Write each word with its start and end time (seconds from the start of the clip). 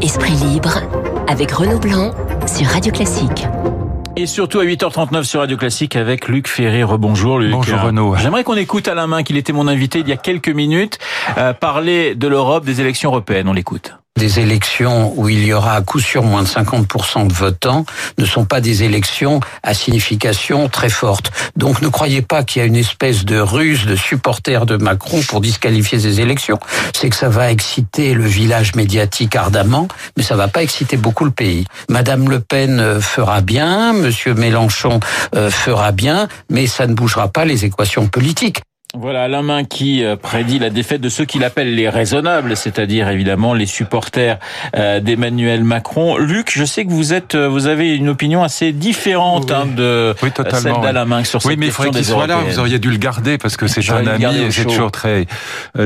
Esprit 0.00 0.32
libre 0.32 0.78
avec 1.28 1.50
Renaud 1.50 1.78
Blanc 1.78 2.14
sur 2.46 2.66
Radio 2.68 2.90
Classique. 2.90 3.46
Et 4.16 4.24
surtout 4.24 4.60
à 4.60 4.64
8h39 4.64 5.24
sur 5.24 5.40
Radio 5.40 5.58
Classique 5.58 5.94
avec 5.96 6.28
Luc 6.28 6.48
Ferré. 6.48 6.82
Rebonjour 6.82 7.38
Luc. 7.38 7.52
Bonjour 7.52 7.80
Renaud. 7.80 8.16
J'aimerais 8.16 8.44
qu'on 8.44 8.56
écoute 8.56 8.88
Alain 8.88 9.06
Main, 9.06 9.22
qu'il 9.22 9.36
était 9.36 9.52
mon 9.52 9.68
invité 9.68 9.98
il 9.98 10.08
y 10.08 10.12
a 10.12 10.16
quelques 10.16 10.48
minutes, 10.48 10.98
euh, 11.36 11.52
parler 11.52 12.14
de 12.14 12.28
l'Europe, 12.28 12.64
des 12.64 12.80
élections 12.80 13.10
européennes. 13.10 13.48
On 13.48 13.52
l'écoute 13.52 13.99
des 14.20 14.40
élections 14.40 15.14
où 15.16 15.28
il 15.28 15.44
y 15.44 15.52
aura 15.52 15.74
à 15.76 15.80
coup 15.80 16.00
sûr 16.00 16.22
moins 16.22 16.42
de 16.42 16.48
50% 16.48 17.26
de 17.26 17.32
votants 17.32 17.86
ne 18.18 18.26
sont 18.26 18.44
pas 18.44 18.60
des 18.60 18.82
élections 18.82 19.40
à 19.62 19.72
signification 19.72 20.68
très 20.68 20.90
forte. 20.90 21.30
Donc 21.56 21.80
ne 21.80 21.88
croyez 21.88 22.20
pas 22.20 22.42
qu'il 22.42 22.60
y 22.60 22.62
a 22.62 22.66
une 22.66 22.76
espèce 22.76 23.24
de 23.24 23.38
ruse 23.38 23.86
de 23.86 23.96
supporters 23.96 24.66
de 24.66 24.76
Macron 24.76 25.20
pour 25.26 25.40
disqualifier 25.40 25.98
ces 25.98 26.20
élections. 26.20 26.58
C'est 26.94 27.08
que 27.08 27.16
ça 27.16 27.28
va 27.28 27.50
exciter 27.50 28.12
le 28.12 28.26
village 28.26 28.74
médiatique 28.74 29.36
ardemment, 29.36 29.88
mais 30.16 30.22
ça 30.22 30.36
va 30.36 30.48
pas 30.48 30.62
exciter 30.62 30.96
beaucoup 30.96 31.24
le 31.24 31.30
pays. 31.30 31.64
Madame 31.88 32.28
Le 32.28 32.40
Pen 32.40 32.78
euh, 32.78 33.00
fera 33.00 33.40
bien, 33.40 33.92
Monsieur 33.92 34.34
Mélenchon 34.34 35.00
euh, 35.34 35.50
fera 35.50 35.92
bien, 35.92 36.28
mais 36.50 36.66
ça 36.66 36.86
ne 36.86 36.94
bougera 36.94 37.28
pas 37.28 37.44
les 37.44 37.64
équations 37.64 38.06
politiques. 38.06 38.60
Voilà, 38.98 39.22
Alain 39.22 39.42
Main 39.42 39.62
qui 39.62 40.02
euh, 40.02 40.16
prédit 40.16 40.58
la 40.58 40.68
défaite 40.68 41.00
de 41.00 41.08
ceux 41.08 41.24
qu'il 41.24 41.44
appelle 41.44 41.76
les 41.76 41.88
raisonnables, 41.88 42.56
c'est-à-dire 42.56 43.08
évidemment 43.08 43.54
les 43.54 43.66
supporters 43.66 44.40
euh, 44.74 44.98
d'Emmanuel 44.98 45.62
Macron. 45.62 46.18
Luc, 46.18 46.50
je 46.52 46.64
sais 46.64 46.84
que 46.84 46.90
vous 46.90 47.12
êtes, 47.12 47.36
euh, 47.36 47.48
vous 47.48 47.68
avez 47.68 47.94
une 47.94 48.08
opinion 48.08 48.42
assez 48.42 48.72
différente 48.72 49.52
hein, 49.52 49.66
de 49.66 50.12
celle 50.20 50.72
d'Alain 50.82 51.22
sur 51.22 51.40
cette 51.40 51.52
oui, 51.52 51.56
mais 51.56 51.66
il 51.66 51.72
faudrait 51.72 51.92
qu'il 51.92 52.04
soit 52.04 52.26
là. 52.26 52.38
Vous 52.38 52.58
auriez 52.58 52.80
dû 52.80 52.90
le 52.90 52.96
garder 52.96 53.38
parce 53.38 53.56
que 53.56 53.68
c'est 53.68 53.88
un 53.92 54.08
ami 54.08 54.24
et 54.24 54.50
c'est 54.50 54.64
toujours 54.64 54.90
très 54.90 55.26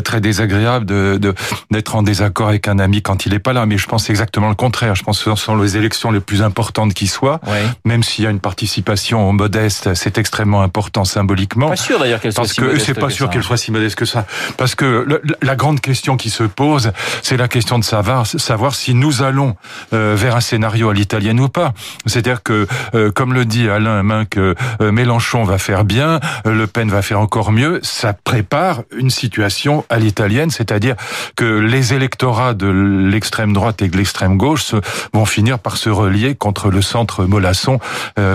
très 0.02 0.22
désagréable 0.22 0.86
de 0.86 1.34
d'être 1.70 1.96
en 1.96 2.02
désaccord 2.02 2.48
avec 2.48 2.68
un 2.68 2.78
ami 2.78 3.02
quand 3.02 3.26
il 3.26 3.34
est 3.34 3.38
pas 3.38 3.52
là. 3.52 3.66
Mais 3.66 3.76
je 3.76 3.86
pense 3.86 4.08
exactement 4.08 4.48
le 4.48 4.54
contraire. 4.54 4.94
Je 4.94 5.02
pense 5.02 5.22
que 5.22 5.34
ce 5.34 5.36
sont 5.36 5.56
les 5.56 5.76
élections 5.76 6.10
les 6.10 6.20
plus 6.20 6.40
importantes 6.40 6.94
qui 6.94 7.06
soient, 7.06 7.40
même 7.84 8.02
s'il 8.02 8.24
y 8.24 8.26
a 8.26 8.30
une 8.30 8.40
participation 8.40 9.30
modeste, 9.34 9.92
c'est 9.92 10.16
extrêmement 10.16 10.62
important 10.62 11.04
symboliquement. 11.04 11.68
Pas 11.68 11.76
sûr 11.76 11.98
d'ailleurs 11.98 12.20
qu'elle 12.20 12.32
soit 12.32 12.48
si 12.48 12.62
modeste 12.62 12.93
pas 12.94 13.10
sûr 13.10 13.30
qu'elle 13.30 13.42
soit 13.42 13.56
si 13.56 13.70
modeste 13.70 13.96
que 13.96 14.04
ça. 14.04 14.26
Parce 14.56 14.74
que 14.74 15.20
la 15.42 15.56
grande 15.56 15.80
question 15.80 16.16
qui 16.16 16.30
se 16.30 16.44
pose, 16.44 16.92
c'est 17.22 17.36
la 17.36 17.48
question 17.48 17.78
de 17.78 17.84
savoir, 17.84 18.26
savoir 18.26 18.74
si 18.74 18.94
nous 18.94 19.22
allons 19.22 19.56
euh, 19.92 20.14
vers 20.16 20.36
un 20.36 20.40
scénario 20.40 20.90
à 20.90 20.94
l'italienne 20.94 21.40
ou 21.40 21.48
pas. 21.48 21.72
C'est-à-dire 22.06 22.42
que, 22.42 22.66
euh, 22.94 23.10
comme 23.10 23.32
le 23.32 23.44
dit 23.44 23.68
Alain 23.68 24.02
Main, 24.02 24.24
que 24.24 24.54
euh, 24.80 24.92
Mélenchon 24.92 25.44
va 25.44 25.58
faire 25.58 25.84
bien, 25.84 26.20
Le 26.44 26.66
Pen 26.66 26.88
va 26.90 27.02
faire 27.02 27.20
encore 27.20 27.52
mieux, 27.52 27.80
ça 27.82 28.12
prépare 28.12 28.82
une 28.96 29.10
situation 29.10 29.84
à 29.90 29.98
l'italienne, 29.98 30.50
c'est-à-dire 30.50 30.96
que 31.36 31.44
les 31.44 31.94
électorats 31.94 32.54
de 32.54 32.68
l'extrême 32.68 33.52
droite 33.52 33.82
et 33.82 33.88
de 33.88 33.96
l'extrême 33.96 34.36
gauche 34.36 34.74
vont 35.12 35.24
finir 35.24 35.58
par 35.58 35.76
se 35.76 35.90
relier 35.90 36.34
contre 36.34 36.70
le 36.70 36.82
centre 36.82 37.24
mollasson 37.24 37.78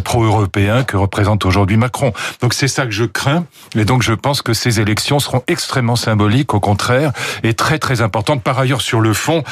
pro-européen 0.03 0.83
que 0.83 0.97
représente 0.97 1.45
aujourd'hui 1.45 1.77
Macron. 1.77 2.13
Donc 2.41 2.53
c'est 2.53 2.67
ça 2.67 2.85
que 2.85 2.91
je 2.91 3.05
crains, 3.05 3.45
et 3.75 3.85
donc 3.85 4.03
je 4.03 4.13
pense 4.13 4.41
que 4.41 4.48
ces 4.53 4.79
élections 4.79 5.19
seront 5.19 5.43
extrêmement 5.47 5.95
symboliques, 5.95 6.53
au 6.53 6.59
contraire, 6.59 7.11
et 7.43 7.53
très 7.53 7.79
très 7.79 8.01
importantes. 8.01 8.43
Par 8.43 8.59
ailleurs, 8.59 8.81
sur 8.81 9.01
le 9.01 9.13
fond, 9.13 9.43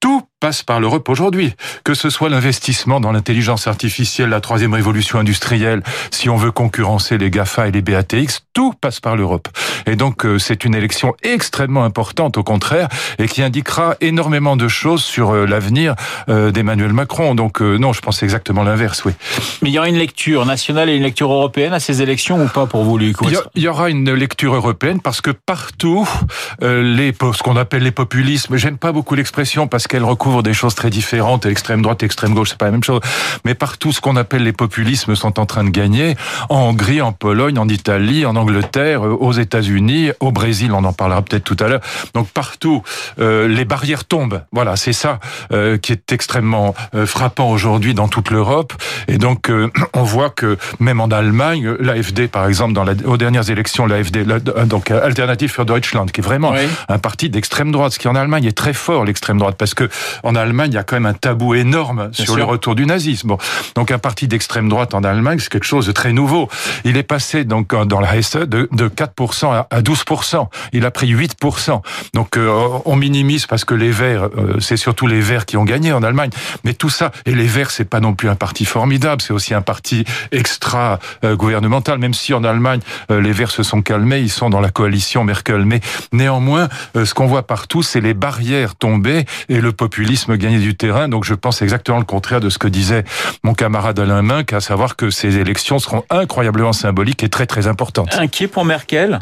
tout 0.00 0.22
passe 0.40 0.62
par 0.62 0.80
l'Europe 0.80 1.08
aujourd'hui. 1.08 1.54
Que 1.84 1.94
ce 1.94 2.10
soit 2.10 2.28
l'investissement 2.28 3.00
dans 3.00 3.12
l'intelligence 3.12 3.66
artificielle, 3.66 4.28
la 4.28 4.40
troisième 4.40 4.74
révolution 4.74 5.18
industrielle, 5.18 5.82
si 6.10 6.28
on 6.28 6.36
veut 6.36 6.52
concurrencer 6.52 7.16
les 7.16 7.30
GAFA 7.30 7.68
et 7.68 7.70
les 7.70 7.80
BATX, 7.80 8.42
tout 8.52 8.74
passe 8.74 9.00
par 9.00 9.16
l'Europe. 9.16 9.48
Et 9.86 9.96
donc 9.96 10.26
euh, 10.26 10.38
c'est 10.38 10.64
une 10.64 10.74
élection 10.74 11.14
extrêmement 11.22 11.84
importante 11.84 12.36
au 12.36 12.42
contraire 12.42 12.88
et 13.18 13.28
qui 13.28 13.42
indiquera 13.42 13.96
énormément 14.00 14.56
de 14.56 14.68
choses 14.68 15.02
sur 15.02 15.30
euh, 15.30 15.46
l'avenir 15.46 15.94
euh, 16.28 16.50
d'Emmanuel 16.50 16.92
Macron. 16.92 17.34
Donc 17.34 17.60
non, 17.60 17.92
je 17.92 18.00
pense 18.00 18.22
exactement 18.22 18.62
l'inverse, 18.62 19.04
oui. 19.04 19.12
Mais 19.62 19.70
il 19.70 19.72
y 19.72 19.78
aura 19.78 19.88
une 19.88 19.96
lecture 19.96 20.44
nationale 20.44 20.90
et 20.90 20.96
une 20.96 21.02
lecture 21.02 21.32
européenne 21.32 21.72
à 21.72 21.80
ces 21.80 22.02
élections 22.02 22.42
ou 22.42 22.48
pas 22.48 22.66
pour 22.66 22.84
vous, 22.84 22.98
Luc 22.98 23.16
Il 23.54 23.62
y 23.62 23.68
aura 23.68 23.88
une 23.88 24.12
lecture 24.12 24.54
européenne 24.54 25.00
parce 25.00 25.20
que 25.20 25.30
partout, 25.30 26.08
les, 26.60 27.12
ce 27.12 27.42
qu'on 27.42 27.56
appelle 27.56 27.82
les 27.82 27.90
populismes, 27.90 28.56
j'aime 28.56 28.78
pas 28.78 28.92
beaucoup 28.92 29.14
l'expression 29.14 29.66
parce 29.66 29.86
qu'elle 29.86 30.04
recouvre 30.04 30.25
des 30.42 30.54
choses 30.54 30.74
très 30.74 30.90
différentes. 30.90 31.46
Extrême 31.46 31.82
droite, 31.82 32.02
extrême 32.02 32.34
gauche, 32.34 32.50
c'est 32.50 32.58
pas 32.58 32.66
la 32.66 32.72
même 32.72 32.84
chose. 32.84 33.00
Mais 33.44 33.54
partout, 33.54 33.92
ce 33.92 34.00
qu'on 34.00 34.16
appelle 34.16 34.42
les 34.42 34.52
populismes 34.52 35.14
sont 35.14 35.38
en 35.40 35.46
train 35.46 35.64
de 35.64 35.70
gagner. 35.70 36.16
En 36.48 36.68
Hongrie, 36.68 37.00
en 37.00 37.12
Pologne, 37.12 37.58
en 37.58 37.68
Italie, 37.68 38.26
en 38.26 38.36
Angleterre, 38.36 39.04
euh, 39.06 39.16
aux 39.18 39.32
États-Unis, 39.32 40.10
au 40.20 40.32
Brésil, 40.32 40.72
on 40.72 40.84
en 40.84 40.92
parlera 40.92 41.22
peut-être 41.22 41.44
tout 41.44 41.56
à 41.60 41.68
l'heure. 41.68 41.80
Donc 42.14 42.28
partout, 42.28 42.82
euh, 43.18 43.48
les 43.48 43.64
barrières 43.64 44.04
tombent. 44.04 44.42
Voilà, 44.52 44.76
c'est 44.76 44.92
ça 44.92 45.20
euh, 45.52 45.78
qui 45.78 45.92
est 45.92 46.12
extrêmement 46.12 46.74
frappant 47.06 47.50
aujourd'hui 47.50 47.94
dans 47.94 48.08
toute 48.08 48.30
l'Europe. 48.30 48.72
Et 49.08 49.18
donc, 49.18 49.50
on 49.94 50.02
voit 50.02 50.30
que 50.30 50.58
même 50.80 51.00
en 51.00 51.08
Allemagne, 51.08 51.74
l'AFD, 51.80 52.28
par 52.28 52.46
exemple, 52.46 52.72
dans 52.72 52.84
la, 52.84 52.94
aux 53.04 53.16
dernières 53.16 53.50
élections, 53.50 53.86
l'AFD, 53.86 54.24
donc 54.66 54.90
Alternative 54.90 55.50
für 55.50 55.64
Deutschland, 55.64 56.06
qui 56.06 56.20
est 56.20 56.24
vraiment 56.24 56.54
un 56.88 56.98
parti 56.98 57.30
d'extrême 57.30 57.72
droite, 57.72 57.92
ce 57.92 57.98
qui 57.98 58.08
en 58.08 58.14
Allemagne 58.14 58.44
est 58.44 58.56
très 58.56 58.72
fort 58.72 59.04
l'extrême 59.04 59.38
droite, 59.38 59.56
parce 59.58 59.74
que 59.74 59.88
en 60.22 60.34
Allemagne, 60.34 60.72
il 60.72 60.74
y 60.74 60.78
a 60.78 60.84
quand 60.84 60.96
même 60.96 61.06
un 61.06 61.14
tabou 61.14 61.54
énorme 61.54 62.10
sur 62.12 62.36
le 62.36 62.44
retour 62.44 62.74
du 62.74 62.86
nazisme. 62.86 63.36
donc 63.74 63.90
un 63.90 63.98
parti 63.98 64.28
d'extrême 64.28 64.68
droite 64.68 64.94
en 64.94 65.02
Allemagne, 65.04 65.38
c'est 65.38 65.50
quelque 65.50 65.66
chose 65.66 65.86
de 65.86 65.92
très 65.92 66.12
nouveau. 66.12 66.48
Il 66.84 66.96
est 66.96 67.02
passé 67.02 67.44
donc 67.44 67.74
dans 67.74 68.00
la 68.00 68.16
Hesse 68.16 68.36
de, 68.36 68.68
de 68.72 68.88
4% 68.88 69.66
à 69.70 69.80
12%. 69.82 70.48
Il 70.72 70.84
a 70.84 70.90
pris 70.90 71.14
8%. 71.14 71.80
Donc 72.14 72.36
euh, 72.36 72.68
on 72.84 72.96
minimise 72.96 73.46
parce 73.46 73.64
que 73.64 73.74
les 73.74 73.90
Verts, 73.90 74.28
euh, 74.36 74.60
c'est 74.60 74.76
surtout 74.76 75.06
les 75.06 75.20
Verts 75.20 75.46
qui 75.46 75.56
ont 75.56 75.64
gagné 75.64 75.92
en 75.92 76.02
Allemagne. 76.02 76.30
Mais 76.64 76.74
tout 76.74 76.90
ça, 76.90 77.12
et 77.24 77.34
les 77.34 77.46
Verts, 77.46 77.70
c'est 77.70 77.84
pas 77.84 78.00
non 78.00 78.14
plus 78.14 78.28
un 78.28 78.34
parti 78.34 78.64
formidable, 78.64 79.22
c'est 79.22 79.32
aussi 79.32 79.54
un 79.54 79.62
parti 79.62 80.04
extra 80.32 80.98
euh, 81.24 81.36
gouvernemental. 81.36 81.98
Même 81.98 82.14
si 82.14 82.34
en 82.34 82.44
Allemagne 82.44 82.80
les 83.08 83.32
Verts 83.32 83.50
se 83.50 83.62
sont 83.62 83.82
calmés, 83.82 84.20
ils 84.20 84.30
sont 84.30 84.50
dans 84.50 84.60
la 84.60 84.70
coalition 84.70 85.24
Merkel. 85.24 85.64
Mais 85.64 85.80
néanmoins, 86.12 86.68
ce 86.94 87.14
qu'on 87.14 87.26
voit 87.26 87.46
partout, 87.46 87.82
c'est 87.82 88.00
les 88.00 88.14
barrières 88.14 88.74
tomber 88.74 89.24
et 89.48 89.60
le 89.60 89.72
populisme 89.72 90.05
gagner 90.36 90.58
du 90.58 90.76
terrain. 90.76 91.08
Donc 91.08 91.24
je 91.24 91.34
pense 91.34 91.62
exactement 91.62 91.98
le 91.98 92.04
contraire 92.04 92.40
de 92.40 92.50
ce 92.50 92.58
que 92.58 92.68
disait 92.68 93.04
mon 93.42 93.54
camarade 93.54 93.98
Alain 93.98 94.22
Minck, 94.22 94.52
à 94.52 94.60
savoir 94.60 94.96
que 94.96 95.10
ces 95.10 95.38
élections 95.38 95.78
seront 95.78 96.04
incroyablement 96.10 96.72
symboliques 96.72 97.22
et 97.22 97.28
très 97.28 97.46
très 97.46 97.66
importantes. 97.66 98.14
Inquiet 98.18 98.48
pour 98.48 98.64
Merkel? 98.64 99.18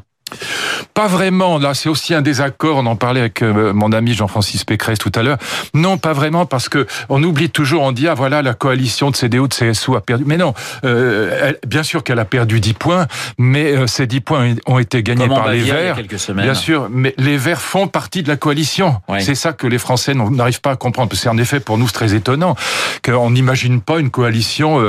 Pas 0.94 1.08
vraiment. 1.08 1.58
Là, 1.58 1.74
c'est 1.74 1.88
aussi 1.88 2.14
un 2.14 2.22
désaccord. 2.22 2.76
On 2.76 2.86
en 2.86 2.94
parlait 2.94 3.20
avec 3.20 3.42
euh, 3.42 3.72
mon 3.72 3.92
ami 3.92 4.14
Jean-Francis 4.14 4.64
Pécresse 4.64 5.00
tout 5.00 5.10
à 5.16 5.24
l'heure. 5.24 5.38
Non, 5.74 5.98
pas 5.98 6.12
vraiment, 6.12 6.46
parce 6.46 6.68
que 6.68 6.86
on 7.08 7.22
oublie 7.22 7.50
toujours. 7.50 7.82
On 7.82 7.90
dit 7.90 8.06
ah 8.06 8.14
voilà, 8.14 8.42
la 8.42 8.54
coalition 8.54 9.10
de 9.10 9.16
CDU 9.16 9.48
de 9.48 9.54
CSU 9.54 9.96
a 9.96 10.00
perdu. 10.00 10.24
Mais 10.24 10.36
non, 10.36 10.54
euh, 10.84 11.52
bien 11.66 11.82
sûr 11.82 12.04
qu'elle 12.04 12.20
a 12.20 12.24
perdu 12.24 12.60
10 12.60 12.74
points, 12.74 13.06
mais 13.38 13.76
euh, 13.76 13.86
ces 13.88 14.06
10 14.06 14.20
points 14.20 14.54
ont 14.66 14.78
été 14.78 15.02
gagnés 15.02 15.28
par 15.28 15.48
les 15.48 15.62
Verts. 15.62 15.96
Bien 16.34 16.54
sûr, 16.54 16.88
mais 16.90 17.12
les 17.18 17.36
Verts 17.36 17.60
font 17.60 17.88
partie 17.88 18.22
de 18.22 18.28
la 18.28 18.36
coalition. 18.36 18.96
C'est 19.18 19.34
ça 19.34 19.52
que 19.52 19.66
les 19.66 19.78
Français 19.78 20.14
n'arrivent 20.14 20.60
pas 20.60 20.72
à 20.72 20.76
comprendre. 20.76 21.10
C'est 21.14 21.28
en 21.28 21.38
effet 21.38 21.58
pour 21.58 21.76
nous 21.76 21.88
très 21.88 22.14
étonnant 22.14 22.54
qu'on 23.04 23.30
n'imagine 23.30 23.80
pas 23.80 23.98
une 23.98 24.10
coalition 24.10 24.80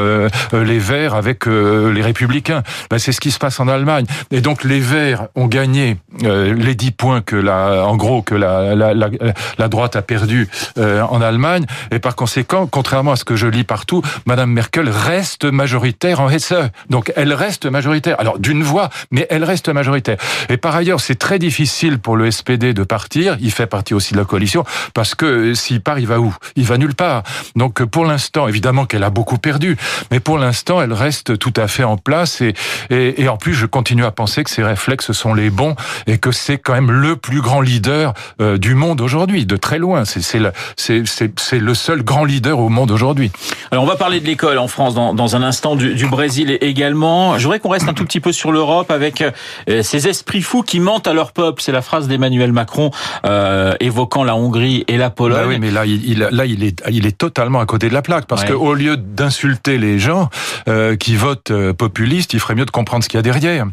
les 0.53 0.79
Verts 0.79 1.15
avec 1.15 1.47
les 1.47 2.01
Républicains. 2.01 2.61
Ben, 2.91 2.99
c'est 2.99 3.11
ce 3.11 3.19
qui 3.19 3.31
se 3.31 3.39
passe 3.39 3.59
en 3.59 3.67
Allemagne. 3.67 4.05
Et 4.29 4.41
donc 4.41 4.63
les 4.63 4.79
Verts 4.79 5.27
ont 5.35 5.47
gagné 5.47 5.94
euh, 6.23 6.53
les 6.53 6.75
10 6.75 6.91
points 6.91 7.21
que 7.21 7.35
la, 7.35 7.85
en 7.85 7.97
gros, 7.97 8.21
que 8.21 8.35
la, 8.35 8.75
la, 8.75 8.93
la, 8.93 9.09
la 9.57 9.67
droite 9.67 9.95
a 9.95 10.01
perdu 10.01 10.47
euh, 10.77 11.01
en 11.01 11.21
Allemagne. 11.21 11.65
Et 11.91 11.99
par 11.99 12.15
conséquent, 12.15 12.67
contrairement 12.67 13.11
à 13.11 13.15
ce 13.15 13.25
que 13.25 13.35
je 13.35 13.47
lis 13.47 13.63
partout, 13.63 14.01
Madame 14.25 14.51
Merkel 14.51 14.89
reste 14.89 15.45
majoritaire 15.45 16.21
en 16.21 16.29
Hesse. 16.29 16.53
Donc 16.89 17.11
elle 17.15 17.33
reste 17.33 17.65
majoritaire. 17.65 18.15
Alors 18.19 18.39
d'une 18.39 18.63
voix, 18.63 18.89
mais 19.11 19.27
elle 19.29 19.43
reste 19.43 19.69
majoritaire. 19.69 20.17
Et 20.49 20.57
par 20.57 20.75
ailleurs, 20.75 21.01
c'est 21.01 21.15
très 21.15 21.39
difficile 21.39 21.99
pour 21.99 22.15
le 22.15 22.29
SPD 22.31 22.73
de 22.73 22.83
partir. 22.83 23.37
Il 23.41 23.51
fait 23.51 23.67
partie 23.67 23.93
aussi 23.93 24.13
de 24.13 24.19
la 24.19 24.25
coalition 24.25 24.63
parce 24.93 25.15
que 25.15 25.53
s'il 25.53 25.81
part, 25.81 25.99
il 25.99 26.07
va 26.07 26.19
où? 26.19 26.33
Il 26.55 26.65
va 26.65 26.77
nulle 26.77 26.95
part. 26.95 27.23
Donc 27.55 27.83
pour 27.83 28.05
l'instant, 28.05 28.47
évidemment 28.47 28.85
qu'elle 28.85 29.03
a 29.03 29.09
beaucoup 29.09 29.37
perdu, 29.37 29.77
mais 30.11 30.19
pour 30.19 30.37
l'instant, 30.37 30.81
elle 30.81 30.93
reste 30.93 31.37
tout 31.37 31.53
à 31.57 31.67
fait 31.67 31.83
en 31.83 31.97
place. 31.97 32.41
Et, 32.41 32.53
et, 32.89 33.23
et 33.23 33.27
en 33.27 33.37
plus, 33.37 33.53
je 33.53 33.65
continue 33.65 34.05
à 34.05 34.11
penser 34.11 34.43
que 34.43 34.49
ses 34.49 34.63
réflexes 34.63 35.11
sont 35.11 35.33
les 35.33 35.49
bons 35.49 35.65
bon 35.65 35.75
et 36.07 36.17
que 36.17 36.31
c'est 36.31 36.57
quand 36.57 36.73
même 36.73 36.91
le 36.91 37.15
plus 37.15 37.41
grand 37.41 37.61
leader 37.61 38.13
euh, 38.41 38.57
du 38.57 38.75
monde 38.75 39.01
aujourd'hui, 39.01 39.45
de 39.45 39.57
très 39.57 39.79
loin. 39.79 40.03
C'est 40.05 40.39
le, 40.39 41.73
seul 41.73 42.03
grand 42.03 42.25
leader 42.25 42.59
au 42.59 42.69
monde 42.69 42.91
aujourd'hui. 42.91 43.31
Alors 43.71 43.83
on 43.83 43.87
va 43.87 43.95
parler 43.95 44.19
de 44.19 44.25
l'école 44.25 44.57
en 44.57 44.67
France 44.67 44.95
dans, 44.95 45.13
dans 45.13 45.35
un 45.35 45.43
instant, 45.43 45.75
du, 45.75 45.95
du 45.95 46.07
Brésil 46.07 46.57
également. 46.61 47.37
Je 47.37 47.43
voudrais 47.43 47.59
qu'on 47.59 47.69
reste 47.69 47.87
un 47.87 47.93
tout 47.93 48.05
petit 48.05 48.19
peu 48.19 48.31
sur 48.31 48.51
l'Europe 48.51 48.91
avec 48.91 49.21
euh, 49.21 49.83
ces 49.83 50.07
esprits 50.07 50.41
fous 50.41 50.63
qui 50.63 50.79
mentent 50.79 51.07
à 51.07 51.13
leur 51.13 51.31
peuple. 51.31 51.61
C'est 51.61 51.71
la 51.71 51.81
phrase 51.81 52.07
d'Emmanuel 52.07 52.51
Macron 52.51 52.91
euh, 53.25 53.73
évoquant 53.79 54.23
la 54.23 54.35
Hongrie 54.35 54.83
et 54.87 54.97
la 54.97 55.09
Pologne. 55.09 55.41
Bah 55.41 55.47
oui, 55.47 55.57
mais 55.59 55.71
là, 55.71 55.85
il, 55.85 56.19
là, 56.19 56.45
il 56.45 56.63
est, 56.63 56.81
il 56.89 57.05
est 57.05 57.17
totalement 57.17 57.59
à 57.59 57.65
côté 57.65 57.89
de 57.89 57.93
la 57.93 58.01
plaque 58.01 58.25
parce 58.25 58.43
que 58.43 58.53
au 58.53 58.73
lieu 58.73 58.97
d'insulter 58.97 59.77
les 59.77 59.99
gens 59.99 60.29
euh, 60.67 60.95
qui 60.95 61.15
votent 61.15 61.51
euh, 61.51 61.73
populistes, 61.73 62.33
il 62.33 62.39
ferait 62.39 62.55
mieux 62.55 62.65
de 62.65 62.71
comprendre 62.71 63.03
ce 63.03 63.09
qu'il 63.09 63.17
y 63.17 63.19
a 63.19 63.23
derrière. 63.23 63.65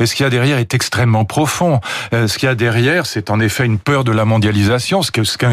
Et 0.00 0.06
ce 0.06 0.14
qu'il 0.14 0.24
y 0.24 0.26
a 0.26 0.30
derrière 0.30 0.58
est 0.58 0.74
extrêmement 0.74 1.24
profond. 1.24 1.57
Euh, 2.12 2.26
ce 2.28 2.38
qu'il 2.38 2.48
y 2.48 2.52
a 2.52 2.54
derrière, 2.54 3.06
c'est 3.06 3.30
en 3.30 3.40
effet 3.40 3.64
une 3.64 3.78
peur 3.78 4.04
de 4.04 4.12
la 4.12 4.24
mondialisation. 4.24 5.02
Ce 5.02 5.10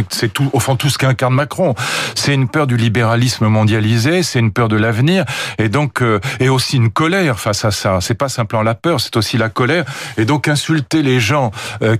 c'est 0.09 0.33
tout, 0.33 0.49
au 0.53 0.59
fond, 0.59 0.75
tout 0.75 0.89
ce 0.89 0.97
qu'incarne 0.97 1.33
Macron. 1.33 1.75
C'est 2.15 2.33
une 2.33 2.47
peur 2.47 2.67
du 2.67 2.77
libéralisme 2.77 3.47
mondialisé. 3.47 4.23
C'est 4.23 4.39
une 4.39 4.51
peur 4.51 4.67
de 4.67 4.75
l'avenir. 4.75 5.25
Et 5.57 5.69
donc, 5.69 6.01
euh, 6.01 6.19
et 6.39 6.49
aussi 6.49 6.77
une 6.77 6.89
colère 6.89 7.39
face 7.39 7.65
à 7.65 7.71
ça. 7.71 7.99
C'est 8.01 8.15
pas 8.15 8.29
simplement 8.29 8.63
la 8.63 8.75
peur, 8.75 8.99
c'est 8.99 9.15
aussi 9.17 9.37
la 9.37 9.49
colère. 9.49 9.85
Et 10.17 10.25
donc, 10.25 10.47
insulter 10.47 11.01
les 11.01 11.19
gens 11.19 11.51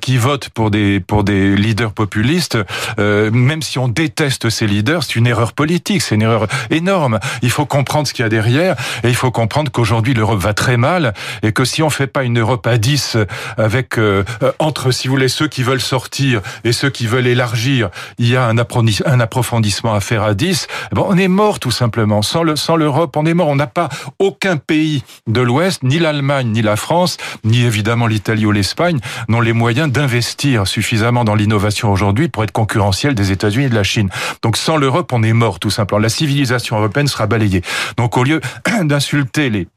qui 0.02 0.18
votent 0.18 0.50
pour 0.50 0.72
des 0.72 1.00
pour 1.00 1.24
des 1.24 1.56
leaders 1.56 1.92
populistes, 1.92 2.58
même 2.98 3.62
si 3.62 3.80
on 3.80 3.88
déteste 3.88 4.50
ces 4.50 4.68
leaders, 4.68 5.04
c'est 5.04 5.16
une 5.16 5.28
erreur 5.28 5.54
politique. 5.54 6.02
C'est 6.02 6.16
une 6.16 6.22
erreur 6.22 6.48
énorme. 6.70 7.20
Il 7.42 7.50
faut 7.50 7.66
comprendre 7.66 8.08
ce 8.08 8.14
qu'il 8.14 8.24
y 8.24 8.26
a 8.26 8.30
derrière. 8.30 8.76
Et 9.04 9.10
il 9.10 9.16
faut 9.16 9.32
comprendre 9.32 9.72
qu'aujourd'hui 9.72 10.14
l'Europe 10.14 10.40
va 10.40 10.54
très 10.54 10.78
mal 10.78 11.14
et 11.44 11.52
que 11.52 11.66
si 11.66 11.82
on 11.84 11.90
fait 11.90 12.08
pas 12.08 12.24
une 12.24 12.40
Europe 12.40 12.66
à 12.68 12.78
10 12.78 13.18
avec 13.58 13.95
euh, 13.98 14.24
entre 14.60 14.92
si 14.92 15.08
vous 15.08 15.16
voulez 15.16 15.28
ceux 15.28 15.48
qui 15.48 15.64
veulent 15.64 15.82
sortir 15.82 16.42
et 16.64 16.72
ceux 16.72 16.90
qui 16.90 17.08
veulent 17.08 17.28
élargir, 17.28 17.90
il 18.18 18.28
y 18.28 18.36
a 18.36 18.46
un, 18.46 18.58
approfondissement 18.58 19.94
à 19.94 20.00
faire 20.00 20.24
à 20.24 20.34
10. 20.34 20.68
Bon, 20.92 21.06
on 21.08 21.18
est 21.18 21.28
mort 21.28 21.60
tout 21.60 21.72
simplement. 21.72 22.22
Sans 22.22 22.44
le 22.44 22.56
sans 22.56 22.76
l'Europe, 22.76 23.16
on 23.18 23.26
est 23.26 23.34
mort. 23.34 23.48
On 23.48 23.56
n'a 23.56 23.68
pas 23.68 23.90
aucun 24.20 24.58
pays 24.58 25.04
de 25.28 25.42
l'Ouest, 25.42 25.84
ni 25.84 26.00
l'Allemagne, 26.00 26.52
ni 26.52 26.62
la 26.62 26.76
France, 26.76 27.18
ni 27.44 27.64
évidemment 27.64 28.08
l'Italie 28.08 28.46
ou 28.46 28.52
l'Espagne 28.52 29.00
n'ont 29.28 29.42
les 29.42 29.54
moyens 29.54 29.92
d'investir 29.92 30.68
suffisamment 30.68 31.24
dans 31.24 31.36
l'innovation 31.36 31.92
aujourd'hui 31.92 32.30
pour 32.30 32.44
être 32.44 32.52
concurrentiel 32.52 33.16
des 33.16 33.32
États-Unis 33.32 33.66
et 33.66 33.70
de 33.70 33.76
la 33.76 33.84
Chine. 33.84 34.10
Donc 34.42 34.58
sans 34.58 34.78
l'Europe, 34.78 35.12
on 35.14 35.24
est 35.24 35.34
mort 35.34 35.60
tout 35.60 35.70
simplement. 35.70 36.00
La 36.00 36.10
civilisation 36.10 36.78
européenne 36.78 37.08
sera 37.08 37.28
balayée. 37.28 37.62
Donc 37.98 38.18
au 38.18 38.24
lieu 38.24 38.42
d'insulter 38.84 39.50
les 39.50 39.68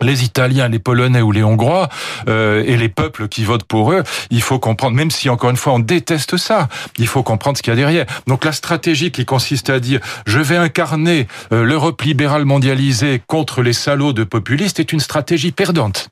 les 0.00 0.24
Italiens, 0.24 0.68
les 0.68 0.78
Polonais 0.78 1.22
ou 1.22 1.32
les 1.32 1.42
Hongrois 1.42 1.88
euh, 2.28 2.62
et 2.66 2.76
les 2.76 2.88
peuples 2.88 3.28
qui 3.28 3.44
votent 3.44 3.64
pour 3.64 3.92
eux, 3.92 4.02
il 4.30 4.42
faut 4.42 4.58
comprendre, 4.58 4.96
même 4.96 5.10
si 5.10 5.28
encore 5.28 5.50
une 5.50 5.56
fois 5.56 5.74
on 5.74 5.78
déteste 5.78 6.36
ça, 6.36 6.68
il 6.98 7.06
faut 7.06 7.22
comprendre 7.22 7.56
ce 7.56 7.62
qu'il 7.62 7.72
y 7.72 7.74
a 7.74 7.76
derrière. 7.76 8.06
Donc 8.26 8.44
la 8.44 8.52
stratégie 8.52 9.10
qui 9.10 9.24
consiste 9.24 9.70
à 9.70 9.80
dire 9.80 10.00
je 10.26 10.40
vais 10.40 10.56
incarner 10.56 11.26
euh, 11.52 11.64
l'Europe 11.64 12.02
libérale 12.02 12.44
mondialisée 12.44 13.22
contre 13.26 13.62
les 13.62 13.72
salauds 13.72 14.12
de 14.12 14.24
populistes 14.24 14.80
est 14.80 14.92
une 14.92 15.00
stratégie 15.00 15.52
perdante. 15.52 16.08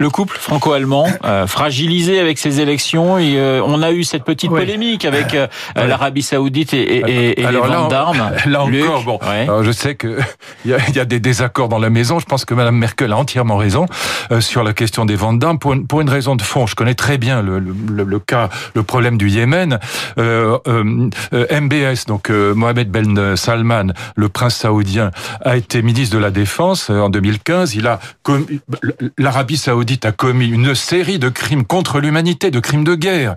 Le 0.00 0.08
couple 0.10 0.38
franco-allemand, 0.38 1.08
euh, 1.24 1.46
fragilisé 1.46 2.20
avec 2.20 2.38
ces 2.38 2.60
élections, 2.60 3.18
et, 3.18 3.36
euh, 3.36 3.60
on 3.64 3.82
a 3.82 3.90
eu 3.90 4.04
cette 4.04 4.24
petite 4.24 4.48
polémique 4.48 5.04
avec 5.04 5.34
euh, 5.34 5.46
l'Arabie 5.76 6.22
Saoudite 6.22 6.72
et, 6.72 6.78
et, 6.78 7.40
et 7.40 7.46
les 7.46 7.58
ventes 7.58 7.90
d'armes. 7.90 8.30
Là 8.46 8.62
encore, 8.64 9.02
bon, 9.02 9.18
je 9.62 9.72
sais 9.72 9.94
que 9.94 10.18
il 10.64 10.70
y 10.70 11.00
a, 11.00 11.04
des 11.04 11.20
désaccords 11.20 11.68
dans 11.68 11.78
la 11.78 11.90
maison. 11.90 12.18
Je 12.18 12.24
pense 12.24 12.44
que 12.44 12.54
Madame 12.54 12.76
Merkel 12.76 13.12
a 13.12 13.16
entièrement 13.16 13.56
raison 13.56 13.86
sur 14.40 14.62
la 14.62 14.72
question 14.72 15.04
des 15.04 15.16
ventes 15.16 15.38
d'armes 15.38 15.58
pour 15.58 15.74
une, 15.74 15.86
pour 15.86 16.00
une 16.00 16.10
raison 16.10 16.36
de 16.36 16.42
fond. 16.42 16.66
Je 16.66 16.74
connais 16.74 16.94
très 16.94 17.18
bien 17.18 17.42
le, 17.42 17.58
le, 17.58 18.04
le 18.04 18.18
cas, 18.20 18.48
le 18.74 18.82
problème 18.84 19.18
du 19.18 19.28
Yémen. 19.28 19.78
MBS, 20.16 22.06
donc 22.06 22.30
Mohamed 22.30 22.90
Ben 22.90 23.36
Salman, 23.36 23.92
le 24.16 24.28
prince 24.28 24.56
saoudien, 24.56 25.10
a 25.44 25.56
été 25.56 25.82
ministre 25.82 26.14
de 26.14 26.20
la 26.20 26.30
Défense 26.30 26.88
en 26.90 27.10
2015. 27.10 27.74
Il 27.74 27.86
a 27.86 27.98
l'Arabie 29.18 29.57
saoudite 29.58 30.06
a 30.06 30.12
commis 30.12 30.48
une 30.48 30.74
série 30.74 31.18
de 31.18 31.28
crimes 31.28 31.64
contre 31.64 32.00
l'humanité, 32.00 32.50
de 32.50 32.60
crimes 32.60 32.84
de 32.84 32.94
guerre 32.94 33.34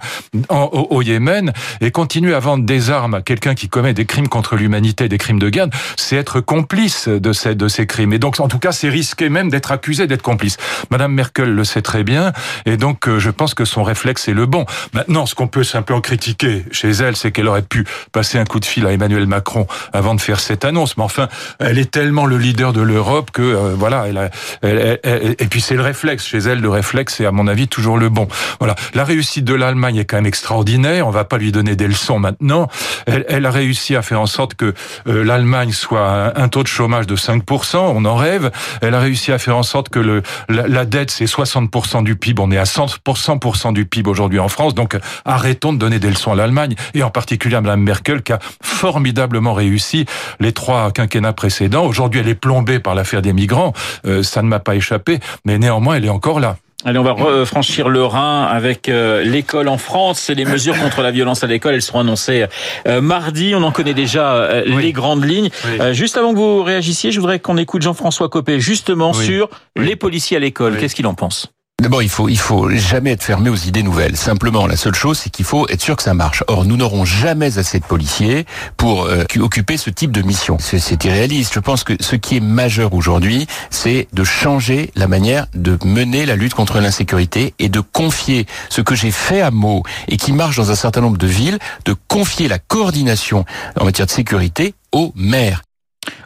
au, 0.49 1.01
Yémen, 1.01 1.51
et 1.81 1.91
continue 1.91 2.33
à 2.33 2.39
vendre 2.39 2.65
des 2.65 2.89
armes 2.89 3.15
à 3.15 3.21
quelqu'un 3.21 3.55
qui 3.55 3.67
commet 3.67 3.93
des 3.93 4.05
crimes 4.05 4.27
contre 4.27 4.55
l'humanité, 4.55 5.09
des 5.09 5.17
crimes 5.17 5.39
de 5.39 5.49
guerre, 5.49 5.67
c'est 5.97 6.15
être 6.15 6.39
complice 6.39 7.07
de 7.07 7.33
ces, 7.33 7.87
crimes. 7.87 8.13
Et 8.13 8.19
donc, 8.19 8.39
en 8.39 8.47
tout 8.47 8.59
cas, 8.59 8.71
c'est 8.71 8.89
risqué 8.89 9.29
même 9.29 9.49
d'être 9.49 9.71
accusé 9.71 10.07
d'être 10.07 10.21
complice. 10.21 10.57
Madame 10.89 11.13
Merkel 11.13 11.53
le 11.53 11.63
sait 11.63 11.81
très 11.81 12.03
bien, 12.03 12.31
et 12.65 12.77
donc 12.77 13.07
euh, 13.07 13.19
je 13.19 13.29
pense 13.29 13.53
que 13.53 13.65
son 13.65 13.83
réflexe 13.83 14.27
est 14.27 14.33
le 14.33 14.45
bon. 14.45 14.65
Maintenant, 14.93 15.25
ce 15.25 15.35
qu'on 15.35 15.47
peut 15.47 15.63
simplement 15.63 16.01
critiquer 16.01 16.63
chez 16.71 16.91
elle, 16.91 17.15
c'est 17.15 17.31
qu'elle 17.31 17.47
aurait 17.47 17.61
pu 17.61 17.85
passer 18.11 18.37
un 18.37 18.45
coup 18.45 18.59
de 18.59 18.65
fil 18.65 18.85
à 18.85 18.91
Emmanuel 18.91 19.25
Macron 19.25 19.67
avant 19.93 20.15
de 20.15 20.21
faire 20.21 20.39
cette 20.39 20.65
annonce. 20.65 20.97
Mais 20.97 21.03
enfin, 21.03 21.27
elle 21.59 21.79
est 21.79 21.89
tellement 21.89 22.25
le 22.25 22.37
leader 22.37 22.73
de 22.73 22.81
l'Europe 22.81 23.31
que 23.31 23.41
euh, 23.41 23.75
voilà, 23.75 24.07
elle, 24.07 24.17
a, 24.17 24.29
et 24.63 25.47
puis 25.47 25.61
c'est 25.61 25.75
le 25.75 25.81
réflexe 25.81 26.10
chez 26.19 26.39
elle, 26.39 26.59
le 26.59 26.69
réflexe 26.69 27.19
est 27.19 27.25
à 27.25 27.31
mon 27.31 27.47
avis 27.47 27.67
toujours 27.67 27.97
le 27.97 28.09
bon. 28.09 28.27
Voilà. 28.59 28.75
La 28.93 29.03
réussite 29.03 29.45
de 29.45 29.53
l'Allemagne 29.53 29.97
est 29.97 30.05
quand 30.05 30.17
même 30.17 30.25
extraordinaire. 30.25 31.07
On 31.07 31.11
va 31.11 31.23
pas 31.23 31.37
lui 31.37 31.51
donner 31.51 31.75
des 31.75 31.87
leçons 31.87 32.19
maintenant. 32.19 32.67
Elle, 33.05 33.25
elle 33.29 33.45
a 33.45 33.51
réussi 33.51 33.95
à 33.95 34.01
faire 34.01 34.19
en 34.19 34.25
sorte 34.25 34.55
que 34.55 34.73
euh, 35.07 35.23
l'Allemagne 35.23 35.71
soit 35.71 36.37
un, 36.37 36.47
taux 36.47 36.63
de 36.63 36.67
chômage 36.67 37.07
de 37.07 37.15
5%. 37.15 37.77
On 37.77 38.05
en 38.05 38.15
rêve. 38.15 38.51
Elle 38.81 38.93
a 38.93 38.99
réussi 38.99 39.31
à 39.31 39.39
faire 39.39 39.57
en 39.57 39.63
sorte 39.63 39.89
que 39.89 39.99
le, 39.99 40.23
la, 40.49 40.85
dette, 40.85 41.11
c'est 41.11 41.25
60% 41.25 42.03
du 42.03 42.15
PIB. 42.15 42.41
On 42.41 42.51
est 42.51 42.57
à 42.57 42.63
100% 42.63 43.73
du 43.73 43.85
PIB 43.85 44.09
aujourd'hui 44.09 44.39
en 44.39 44.49
France. 44.49 44.75
Donc 44.75 44.97
arrêtons 45.25 45.73
de 45.73 45.77
donner 45.77 45.99
des 45.99 46.09
leçons 46.09 46.31
à 46.31 46.35
l'Allemagne 46.35 46.75
et 46.93 47.03
en 47.03 47.09
particulier 47.09 47.55
à 47.55 47.61
Mme 47.61 47.81
Merkel 47.81 48.23
qui 48.23 48.33
a 48.33 48.39
formidablement 48.61 49.53
réussi 49.53 50.05
les 50.39 50.51
trois 50.51 50.91
quinquennats 50.91 51.33
précédents. 51.33 51.85
Aujourd'hui, 51.85 52.19
elle 52.19 52.27
est 52.27 52.35
plombée 52.35 52.79
par 52.79 52.95
l'affaire 52.95 53.21
des 53.21 53.33
migrants. 53.33 53.73
Euh, 54.05 54.23
ça 54.23 54.41
ne 54.41 54.47
m'a 54.47 54.59
pas 54.59 54.75
échappé. 54.75 55.19
Mais 55.45 55.57
néanmoins, 55.57 55.95
elle 56.01 56.07
est 56.07 56.09
encore 56.09 56.39
là. 56.39 56.57
Allez, 56.83 56.97
on 56.97 57.03
va 57.03 57.45
franchir 57.45 57.89
le 57.89 58.03
Rhin 58.03 58.43
avec 58.43 58.89
euh, 58.89 59.21
l'école 59.21 59.67
en 59.67 59.77
France. 59.77 60.31
Les 60.31 60.45
mesures 60.45 60.75
contre 60.79 61.03
la 61.03 61.11
violence 61.11 61.43
à 61.43 61.47
l'école, 61.47 61.75
elles 61.75 61.83
seront 61.83 61.99
annoncées 61.99 62.47
euh, 62.87 63.01
mardi. 63.01 63.53
On 63.55 63.61
en 63.61 63.71
connaît 63.71 63.93
déjà 63.93 64.33
euh, 64.33 64.63
les 64.65 64.91
grandes 64.91 65.23
lignes. 65.23 65.51
juste 65.91 66.17
avant 66.17 66.33
que 66.33 66.39
vous 66.39 66.63
réagissiez, 66.63 67.11
je 67.11 67.19
voudrais 67.19 67.37
qu'on 67.37 67.57
écoute 67.57 67.83
Jean-François 67.83 68.29
Copé 68.29 68.59
justement 68.59 69.13
sur 69.13 69.47
les 69.75 69.95
policiers 69.95 70.37
à 70.37 70.39
l'école. 70.39 70.77
Qu'est-ce 70.77 70.95
qu'il 70.95 71.05
en 71.05 71.13
pense? 71.13 71.51
D'abord, 71.81 72.03
il 72.03 72.09
faut, 72.09 72.29
il 72.29 72.37
faut 72.37 72.69
jamais 72.69 73.13
être 73.13 73.23
fermé 73.23 73.49
aux 73.49 73.55
idées 73.55 73.81
nouvelles. 73.81 74.15
Simplement, 74.15 74.67
la 74.67 74.77
seule 74.77 74.93
chose, 74.93 75.17
c'est 75.17 75.31
qu'il 75.31 75.45
faut 75.45 75.67
être 75.67 75.81
sûr 75.81 75.95
que 75.95 76.03
ça 76.03 76.13
marche. 76.13 76.43
Or, 76.47 76.63
nous 76.63 76.77
n'aurons 76.77 77.05
jamais 77.05 77.57
assez 77.57 77.79
de 77.79 77.83
policiers 77.83 78.45
pour 78.77 79.05
euh, 79.05 79.23
occuper 79.39 79.77
ce 79.77 79.89
type 79.89 80.11
de 80.11 80.21
mission. 80.21 80.57
C'est 80.59 81.03
irréaliste. 81.03 81.55
Je 81.55 81.59
pense 81.59 81.83
que 81.83 81.93
ce 81.99 82.15
qui 82.15 82.37
est 82.37 82.39
majeur 82.39 82.93
aujourd'hui, 82.93 83.47
c'est 83.71 84.07
de 84.13 84.23
changer 84.23 84.91
la 84.95 85.07
manière 85.07 85.47
de 85.55 85.79
mener 85.83 86.27
la 86.27 86.35
lutte 86.35 86.53
contre 86.53 86.79
l'insécurité 86.79 87.55
et 87.57 87.67
de 87.67 87.79
confier 87.79 88.45
ce 88.69 88.81
que 88.81 88.93
j'ai 88.93 89.09
fait 89.09 89.41
à 89.41 89.49
Meaux 89.49 89.81
et 90.07 90.17
qui 90.17 90.33
marche 90.33 90.57
dans 90.57 90.69
un 90.69 90.75
certain 90.75 91.01
nombre 91.01 91.17
de 91.17 91.27
villes, 91.27 91.57
de 91.85 91.95
confier 92.07 92.47
la 92.47 92.59
coordination 92.59 93.43
en 93.79 93.85
matière 93.85 94.05
de 94.05 94.11
sécurité 94.11 94.75
aux 94.91 95.13
maires. 95.15 95.63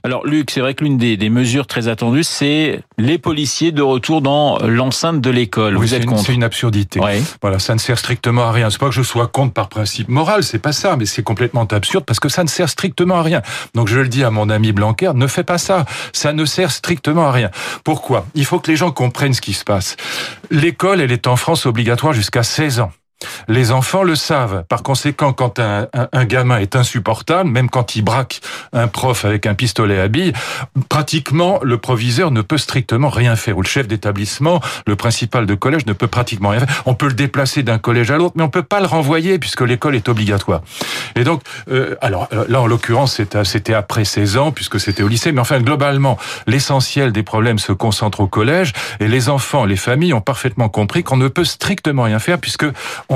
Alors 0.04 0.26
Luc, 0.26 0.52
c'est 0.52 0.62
vrai 0.62 0.76
que 0.76 0.84
l'une 0.84 0.98
des, 1.00 1.30
mesures 1.30 1.66
très 1.66 1.88
attendues, 1.88 2.24
c'est 2.24 2.82
les 3.00 3.18
policiers 3.18 3.72
de 3.72 3.82
retour 3.82 4.22
dans 4.22 4.60
l'enceinte 4.60 5.20
de 5.20 5.30
l'école. 5.32 5.76
Vous 5.76 5.96
êtes 5.96 6.06
contre 6.06 6.28
C'est 6.28 6.34
une 6.34 6.44
absurdité. 6.44 7.00
Voilà, 7.42 7.58
ça 7.58 7.74
ne 7.74 7.80
sert 7.80 7.98
strictement 7.98 8.44
à 8.44 8.52
rien. 8.52 8.70
C'est 8.70 8.80
pas 8.80 8.90
que 8.90 8.94
je 8.94 9.02
sois 9.02 9.28
contre 9.28 9.54
par 9.54 9.68
principe 9.68 10.08
moral, 10.08 10.44
c'est 10.44 10.60
pas 10.60 10.74
ça, 10.74 10.96
mais 10.96 11.06
c'est 11.06 11.24
complètement 11.24 11.64
absurde 11.64 12.06
parce 12.06 12.20
que 12.20 12.30
ça 12.30 12.44
ne 12.44 12.50
sert 12.50 12.70
strictement 12.70 13.16
à 13.16 13.24
rien. 13.24 13.42
Donc 13.74 13.88
je 13.88 14.00
le 14.00 14.08
dis 14.08 14.24
à 14.24 14.30
mon 14.30 14.50
ami 14.50 14.72
Blanquer, 14.74 15.12
ne 15.16 15.28
fais 15.28 15.44
pas 15.44 15.58
ça. 15.58 15.86
Ça 16.14 16.34
ne 16.34 16.46
sert 16.46 16.72
strictement 16.72 17.28
à 17.28 17.32
rien. 17.32 17.50
Pourquoi? 17.84 18.28
Il 18.36 18.46
faut 18.46 18.60
que 18.60 18.70
les 18.70 18.78
gens 18.78 18.92
comprennent 18.92 19.34
ce 19.34 19.42
qui 19.42 19.54
se 19.54 19.64
passe. 19.64 19.98
L'école, 20.52 21.02
elle 21.02 21.12
est 21.12 21.26
en 21.26 21.36
France 21.36 21.66
obligatoire 21.66 22.14
jusqu'à 22.14 22.44
16 22.44 22.80
ans. 22.80 22.92
Les 23.48 23.72
enfants 23.72 24.04
le 24.04 24.16
savent. 24.16 24.64
Par 24.68 24.84
conséquent, 24.84 25.34
quand 25.34 25.60
un, 25.60 25.88
gamin 26.26 26.60
est 26.60 26.76
insupportable, 26.76 27.50
même 27.50 27.70
quand 27.70 27.96
il 27.96 28.02
braque 28.02 28.42
un 28.74 28.88
prof 28.88 29.26
avec 29.26 29.46
un 29.46 29.54
pistolet 29.54 30.00
à 30.00 30.08
billes, 30.08 30.34
pratiquement 30.90 31.60
le 31.62 31.78
proviseur 31.78 32.32
ne 32.32 32.42
peut 32.42 32.58
strictement 32.58 33.10
rien 33.10 33.36
faire. 33.36 33.58
Ou 33.58 33.62
le 33.62 33.68
chef 33.68 33.88
d'établissement, 33.88 34.62
le 34.88 34.96
principal 34.96 35.46
de 35.46 35.56
collège 35.56 35.86
ne 35.86 35.94
peut 35.94 36.08
pratiquement 36.08 36.50
rien 36.50 36.62
faire. 36.62 36.84
On 36.86 36.94
peut 36.94 37.08
le 37.08 37.14
déplacer 37.14 37.64
d'un 37.64 37.78
collège 37.78 38.12
à 38.12 38.18
l'autre, 38.18 38.34
mais 38.38 38.44
on 38.44 38.50
peut 38.50 38.64
pas 38.64 38.80
le 38.80 38.88
renvoyer 38.88 39.40
puisque 39.40 39.62
l'école 39.62 39.96
est 39.96 40.10
obligatoire. 40.10 40.62
Et 41.16 41.24
donc, 41.24 41.42
euh, 41.72 41.96
alors 42.02 42.28
euh, 42.34 42.46
là 42.50 42.62
en 42.62 42.68
l'occurrence, 42.68 43.22
c'était 43.44 43.74
après 43.74 44.06
16 44.06 44.38
ans 44.38 44.52
puisque 44.52 44.80
c'était 44.80 45.04
au 45.04 45.08
lycée. 45.08 45.32
Mais 45.32 45.42
enfin, 45.42 45.60
globalement, 45.60 46.18
l'essentiel 46.48 47.12
des 47.12 47.24
problèmes 47.24 47.60
se 47.60 47.72
concentre 47.72 48.22
au 48.22 48.28
collège 48.28 48.74
et 49.00 49.08
les 49.08 49.30
enfants, 49.30 49.66
les 49.66 49.76
familles 49.76 50.14
ont 50.14 50.22
parfaitement 50.22 50.70
compris 50.70 51.04
qu'on 51.04 51.18
ne 51.18 51.28
peut 51.28 51.44
strictement 51.44 52.04
rien 52.04 52.20
faire 52.20 52.40
puisque 52.40 52.66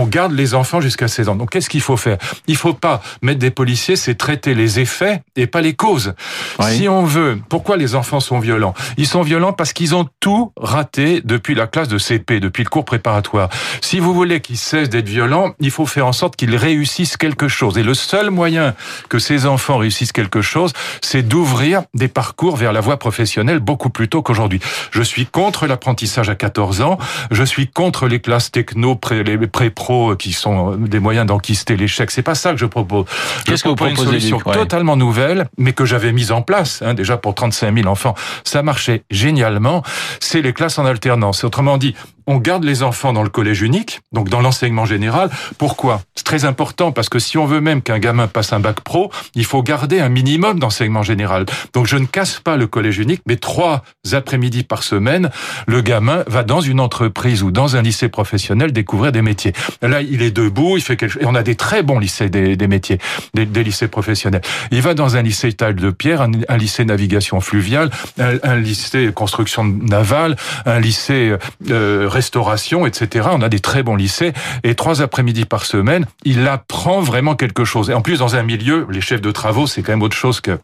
garde 0.06 0.32
les 0.32 0.54
enfants 0.54 0.82
jusqu'à 0.82 1.08
16 1.08 1.30
ans. 1.30 1.36
Donc 1.36 1.52
qu'est-ce 1.52 1.70
qu'il 1.70 1.82
faut 1.82 1.98
faire? 1.98 2.18
Il 2.48 2.56
faut 2.56 2.74
pas 2.74 3.02
mettre 3.22 3.40
des 3.40 3.52
policiers, 3.52 3.96
c'est 3.96 4.16
traiter 4.16 4.54
les 4.54 4.80
effets 4.80 5.22
et 5.36 5.48
pas 5.48 5.62
les 5.62 5.74
causes. 5.74 6.14
Si 6.62 6.88
on 6.88 7.04
veut, 7.04 7.40
pourquoi 7.50 7.78
les 7.78 7.96
enfants 7.96 8.20
sont 8.20 8.40
violents? 8.40 8.74
Ils 8.98 9.08
sont 9.08 9.22
violents 9.22 9.54
parce 9.54 9.74
qu'ils 9.74 9.96
ont 9.96 10.08
tout 10.20 10.52
raté 10.58 11.22
depuis 11.24 11.56
la 11.56 11.68
classe 11.68 11.88
de 11.88 11.98
CP, 11.98 12.40
depuis 12.40 12.64
le 12.64 12.70
cours 12.70 12.86
préparatoire. 12.86 13.50
Si 13.82 14.00
vous 14.00 14.14
voulez 14.14 14.42
qu'ils 14.42 14.58
cessent 14.58 14.90
d'être 14.90 15.10
violents, 15.10 15.54
il 15.60 15.72
faut 15.72 15.86
faire 15.86 16.08
en 16.08 16.14
sorte 16.14 16.36
qu'ils 16.36 16.56
réussissent 16.56 17.18
quelque 17.18 17.48
chose. 17.48 17.78
Et 17.78 17.84
le 17.84 17.94
seul 17.94 18.30
moyen 18.30 18.74
que 19.10 19.20
ces 19.20 19.46
enfants 19.46 19.78
réussissent 19.78 20.12
quelque 20.12 20.42
chose, 20.42 20.74
c'est 21.02 21.28
d'ouvrir 21.28 21.84
des 21.94 22.08
parcours 22.08 22.56
vers 22.56 22.74
la 22.74 22.82
voie 22.82 22.98
professionnelle 22.98 23.60
beaucoup 23.60 23.90
plus 23.90 24.10
tôt 24.10 24.22
qu'aujourd'hui. 24.22 24.60
Je 24.92 25.02
suis 25.02 25.26
contre 25.26 25.68
l'apprentissage 25.68 26.30
à 26.30 26.36
14 26.36 26.82
ans. 26.82 26.98
Je 27.32 27.44
suis 27.44 27.68
contre 27.68 28.08
les 28.08 28.20
classes 28.20 28.52
techno, 28.52 28.96
pré, 28.96 29.24
les 29.24 29.38
pré-pro 29.80 30.16
qui 30.16 30.34
sont 30.34 30.76
des 30.76 31.00
moyens 31.00 31.26
d'enquister 31.26 31.78
l'échec. 31.78 32.12
C'est 32.12 32.22
pas 32.22 32.36
ça 32.36 32.52
que 32.52 32.58
je 32.58 32.66
propose. 32.66 33.06
Qu'est-ce 33.46 33.64
que 33.64 33.70
vous 33.70 33.76
proposez, 33.76 34.02
une 34.02 34.08
solution 34.08 34.40
totalement 34.40 34.96
nouvelle, 34.96 35.50
mais 35.58 35.74
que 35.74 35.86
j'avais 35.86 36.12
mise 36.12 36.32
en 36.32 36.42
place 36.42 36.82
hein, 36.82 36.94
déjà 36.94 37.18
pour 37.18 37.34
35 37.36 37.76
000 37.76 37.88
enfants. 37.88 38.16
Ça 38.44 38.62
marchait 38.62 39.04
génialement. 39.10 39.84
C'est 40.20 40.42
les 40.42 40.54
classes 40.54 40.78
en 40.80 40.86
alternance. 40.86 41.44
Autrement 41.44 41.78
dit, 41.78 41.96
on 42.30 42.38
garde 42.38 42.64
les 42.64 42.84
enfants 42.84 43.12
dans 43.12 43.24
le 43.24 43.30
collège 43.30 43.64
unique, 43.64 44.02
donc 44.12 44.30
dans 44.30 44.40
l'enseignement 44.40 44.86
général. 44.86 45.32
Pourquoi? 45.58 46.02
C'est 46.14 46.24
très 46.24 46.46
important 46.46 46.92
parce 46.92 47.10
que 47.10 47.18
si 47.18 47.40
on 47.40 47.46
veut 47.46 47.60
même 47.60 47.82
qu'un 47.82 47.98
gamin 47.98 48.28
passe 48.28 48.54
un 48.54 48.60
bac 48.60 48.82
pro, 48.82 49.12
il 49.34 49.46
faut 49.46 49.64
garder 49.64 50.00
un 50.00 50.10
minimum 50.10 50.60
d'enseignement 50.60 51.02
général. 51.02 51.48
Donc 51.74 51.88
je 51.88 51.98
ne 51.98 52.06
casse 52.06 52.40
pas 52.40 52.56
le 52.56 52.68
collège 52.68 53.00
unique, 53.00 53.24
mais 53.26 53.36
trois 53.36 53.84
après-midi 54.14 54.64
par 54.64 54.84
semaine, 54.84 55.32
le 55.66 55.82
gamin 55.82 56.24
va 56.28 56.44
dans 56.44 56.62
une 56.62 56.80
entreprise 56.80 57.42
ou 57.42 57.50
dans 57.50 57.76
un 57.76 57.82
lycée 57.82 58.10
professionnel 58.10 58.72
découvrir 58.74 59.12
des 59.12 59.24
métiers. 59.24 59.54
Là, 59.82 60.04
il 60.04 60.22
est 60.22 60.32
debout, 60.32 60.78
il 60.78 60.84
fait 60.84 60.98
quelque 60.98 61.14
chose. 61.14 61.24
Et 61.24 61.26
on 61.26 61.36
a 61.36 61.42
des 61.42 61.56
très 61.56 61.82
bons 61.82 61.98
lycées 61.98 62.30
des, 62.30 62.68
métiers, 62.68 63.00
des, 63.34 63.64
lycées 63.64 63.88
professionnels. 63.88 64.42
Il 64.70 64.84
va 64.84 64.94
dans 64.94 65.18
un 65.18 65.24
lycée 65.24 65.52
taille 65.54 65.74
de 65.74 65.90
pierre, 65.90 66.22
un, 66.22 66.58
lycée 66.58 66.86
navigation 66.86 67.42
fluviale, 67.42 67.90
un, 68.20 68.56
lycée 68.58 69.12
construction 69.16 69.64
navale, 69.64 70.36
un 70.68 70.80
lycée 70.80 71.36
euh, 71.72 72.08
restauration, 72.20 72.86
etc. 72.86 73.30
On 73.32 73.42
a 73.42 73.48
des 73.48 73.62
très 73.62 73.82
bons 73.82 73.96
lycées 73.96 74.34
et 74.64 74.76
trois 74.76 75.02
après-midi 75.02 75.46
par 75.46 75.64
semaine, 75.64 76.06
il 76.26 76.46
apprend 76.50 77.00
vraiment 77.00 77.36
quelque 77.36 77.64
chose. 77.64 77.90
Et 77.90 77.94
en 77.94 78.02
plus, 78.02 78.20
dans 78.20 78.36
un 78.36 78.44
milieu, 78.44 78.86
les 78.90 79.00
chefs 79.00 79.22
de 79.22 79.32
travaux, 79.32 79.68
c'est 79.68 79.82
quand 79.82 79.94
même 79.94 80.02
autre 80.02 80.18
chose 80.18 80.42
que 80.42 80.60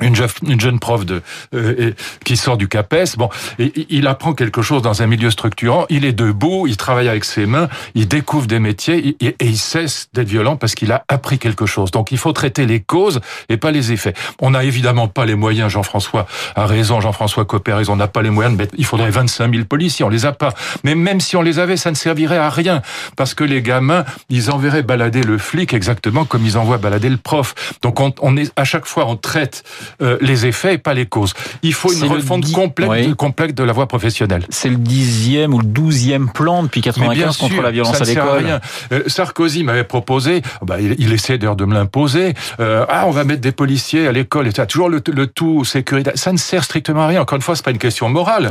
une 0.00 0.16
jeune, 0.16 0.28
une 0.46 0.60
jeune 0.60 0.80
prof 0.80 1.06
de 1.06 1.22
euh, 1.54 1.92
qui 2.24 2.36
sort 2.36 2.56
du 2.56 2.66
CAPES. 2.66 3.16
Bon, 3.16 3.28
et, 3.60 3.72
il 3.90 4.08
apprend 4.08 4.34
quelque 4.34 4.60
chose 4.60 4.82
dans 4.82 5.02
un 5.02 5.06
milieu 5.06 5.30
structurant. 5.30 5.86
Il 5.88 6.04
est 6.04 6.12
debout, 6.12 6.66
il 6.66 6.76
travaille 6.76 7.08
avec 7.08 7.24
ses 7.24 7.46
mains, 7.46 7.68
il 7.94 8.08
découvre 8.08 8.46
des 8.46 8.58
métiers 8.58 9.16
et, 9.20 9.26
et 9.26 9.46
il 9.46 9.56
cesse 9.56 10.08
d'être 10.12 10.28
violent 10.28 10.56
parce 10.56 10.74
qu'il 10.74 10.90
a 10.90 11.04
appris 11.08 11.38
quelque 11.38 11.64
chose. 11.64 11.92
Donc, 11.92 12.10
il 12.10 12.18
faut 12.18 12.32
traiter 12.32 12.66
les 12.66 12.80
causes 12.80 13.20
et 13.48 13.56
pas 13.56 13.70
les 13.70 13.92
effets. 13.92 14.14
On 14.40 14.50
n'a 14.50 14.64
évidemment 14.64 15.06
pas 15.06 15.26
les 15.26 15.36
moyens. 15.36 15.70
Jean-François 15.70 16.26
a 16.56 16.66
raison. 16.66 17.00
Jean-François 17.00 17.46
raison. 17.68 17.92
On 17.92 17.96
n'a 17.96 18.08
pas 18.08 18.22
les 18.22 18.30
moyens 18.30 18.56
mettre. 18.56 18.74
Il 18.76 18.84
faudrait 18.84 19.10
25 19.10 19.52
000 19.52 19.64
policiers. 19.64 20.04
On 20.04 20.08
les 20.08 20.26
a 20.26 20.32
pas. 20.32 20.54
Mais 20.82 20.96
même 20.96 21.20
si 21.20 21.36
on 21.36 21.42
les 21.42 21.60
avait, 21.60 21.76
ça 21.76 21.90
ne 21.90 21.96
servirait 21.96 22.38
à 22.38 22.50
rien 22.50 22.82
parce 23.16 23.34
que 23.34 23.44
les 23.44 23.62
gamins, 23.62 24.04
ils 24.28 24.50
enverraient 24.50 24.82
balader 24.82 25.22
le 25.22 25.38
flic 25.38 25.72
exactement 25.72 26.24
comme 26.24 26.44
ils 26.44 26.58
envoient 26.58 26.78
balader 26.78 27.08
le 27.08 27.16
prof. 27.16 27.54
Donc, 27.82 28.00
on, 28.00 28.12
on 28.20 28.36
est 28.36 28.52
à 28.56 28.64
chaque 28.64 28.86
fois 28.86 29.06
on 29.06 29.16
traite 29.16 29.62
euh, 30.02 30.18
les 30.20 30.46
effets 30.46 30.74
et 30.74 30.78
pas 30.78 30.94
les 30.94 31.06
causes. 31.06 31.34
Il 31.62 31.74
faut 31.74 31.92
une 31.92 32.04
refonte 32.04 32.50
complète, 32.52 33.14
complète 33.14 33.54
de 33.54 33.62
la 33.62 33.72
voie 33.72 33.86
professionnelle. 33.86 34.44
C'est 34.50 34.68
le 34.68 34.76
dixième 34.76 35.54
ou 35.54 35.58
le 35.58 35.66
douzième 35.66 36.30
plan 36.30 36.62
depuis 36.62 36.80
95 36.80 37.36
contre 37.36 37.62
la 37.62 37.70
violence 37.70 38.00
à 38.00 38.04
l'école. 38.04 38.60
Euh, 38.92 39.02
Sarkozy 39.06 39.64
m'avait 39.64 39.84
proposé, 39.84 40.42
bah, 40.62 40.80
il, 40.80 41.12
essaie 41.12 41.38
d'ailleurs 41.38 41.56
de 41.56 41.64
me 41.64 41.74
l'imposer, 41.74 42.34
euh, 42.60 42.84
ah 42.88 43.04
on 43.06 43.10
va 43.10 43.24
mettre 43.24 43.40
des 43.40 43.52
policiers 43.52 44.06
à 44.06 44.12
l'école, 44.12 44.46
et 44.48 44.50
ça, 44.50 44.66
toujours 44.66 44.88
le, 44.88 45.00
tout 45.00 45.64
sécurité. 45.64 46.10
Ça 46.14 46.32
ne 46.32 46.38
sert 46.38 46.64
strictement 46.64 47.02
à 47.02 47.06
rien. 47.06 47.22
Encore 47.22 47.36
une 47.36 47.42
fois, 47.42 47.56
c'est 47.56 47.64
pas 47.64 47.70
une 47.70 47.78
question 47.78 48.08
morale. 48.08 48.50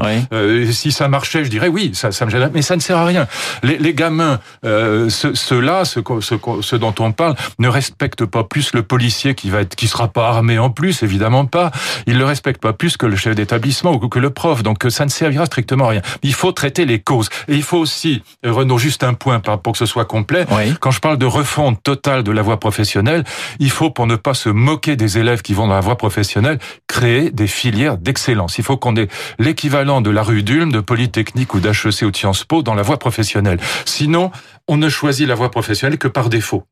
si 0.72 0.92
ça 0.92 1.08
marchait, 1.08 1.44
je 1.44 1.50
dirais 1.50 1.68
oui, 1.68 1.92
ça, 1.94 2.12
ça 2.12 2.26
me 2.26 2.32
gêne, 2.32 2.50
mais 2.54 2.62
ça 2.62 2.76
ne 2.76 2.82
sert 2.82 2.98
à 2.98 3.06
rien. 3.06 3.28
Les, 3.64 3.78
les 3.78 3.94
gamins, 3.94 4.40
ceux-là, 4.64 5.86
ceux, 5.86 6.04
ceux, 6.22 6.40
ceux, 6.62 6.80
dont 6.80 6.96
on 7.00 7.12
parle, 7.12 7.36
ne 7.60 7.68
respectent 7.68 8.26
pas 8.26 8.44
plus 8.44 8.74
le 8.74 8.84
policier 8.84 9.36
qui 9.36 9.50
va 9.50 9.62
être, 9.62 9.76
qui 9.76 9.88
sera 9.88 10.08
pas 10.08 10.28
armé 10.28 10.60
en 10.60 10.70
plus, 10.70 11.04
évidemment 11.04 11.23
pas. 11.50 11.72
Il 12.08 12.18
le 12.18 12.26
respecte 12.26 12.62
pas 12.62 12.74
plus 12.74 12.98
que 12.98 13.06
le 13.06 13.16
chef 13.16 13.36
d'établissement 13.36 13.92
ou 13.94 14.10
que 14.10 14.20
le 14.20 14.30
prof. 14.30 14.64
Donc 14.64 14.86
ça 14.90 15.06
ne 15.06 15.10
servira 15.10 15.46
strictement 15.46 15.86
à 15.86 15.90
rien. 15.90 16.02
Il 16.22 16.34
faut 16.34 16.52
traiter 16.52 16.86
les 16.86 17.00
causes. 17.00 17.30
Et 17.48 17.56
il 17.56 17.64
faut 17.64 17.78
aussi, 17.78 18.24
Renaud, 18.44 18.78
juste 18.78 19.04
un 19.04 19.14
point 19.14 19.40
pour 19.40 19.74
que 19.74 19.78
ce 19.78 19.86
soit 19.86 20.06
complet. 20.06 20.46
Quand 20.80 20.92
je 20.92 21.00
parle 21.00 21.18
de 21.18 21.26
refonte 21.26 21.82
totale 21.84 22.24
de 22.24 22.32
la 22.32 22.42
voie 22.42 22.60
professionnelle, 22.60 23.24
il 23.60 23.70
faut, 23.70 23.90
pour 23.90 24.08
ne 24.08 24.16
pas 24.16 24.34
se 24.34 24.50
moquer 24.50 24.96
des 24.96 25.18
élèves 25.18 25.42
qui 25.42 25.54
vont 25.54 25.68
dans 25.68 25.74
la 25.74 25.80
voie 25.80 25.98
professionnelle, 25.98 26.60
créer 26.88 27.32
des 27.32 27.48
filières 27.48 27.98
d'excellence. 27.98 28.58
Il 28.58 28.64
faut 28.64 28.78
qu'on 28.78 28.96
ait 28.96 29.08
l'équivalent 29.40 30.02
de 30.02 30.10
la 30.10 30.24
rue 30.24 30.44
d'Ulm, 30.44 30.72
de 30.72 30.80
Polytechnique 30.80 31.54
ou 31.54 31.60
d'HEC 31.60 32.04
ou 32.04 32.12
de 32.12 32.18
Sciences 32.18 32.44
Po 32.44 32.64
dans 32.64 32.76
la 32.76 32.84
voie 32.84 32.98
professionnelle. 32.98 33.60
Sinon, 33.86 34.32
on 34.68 34.78
ne 34.78 34.90
choisit 34.90 35.28
la 35.28 35.36
voie 35.36 35.52
professionnelle 35.52 35.98
que 35.98 36.08
par 36.08 36.30
défaut. 36.30 36.64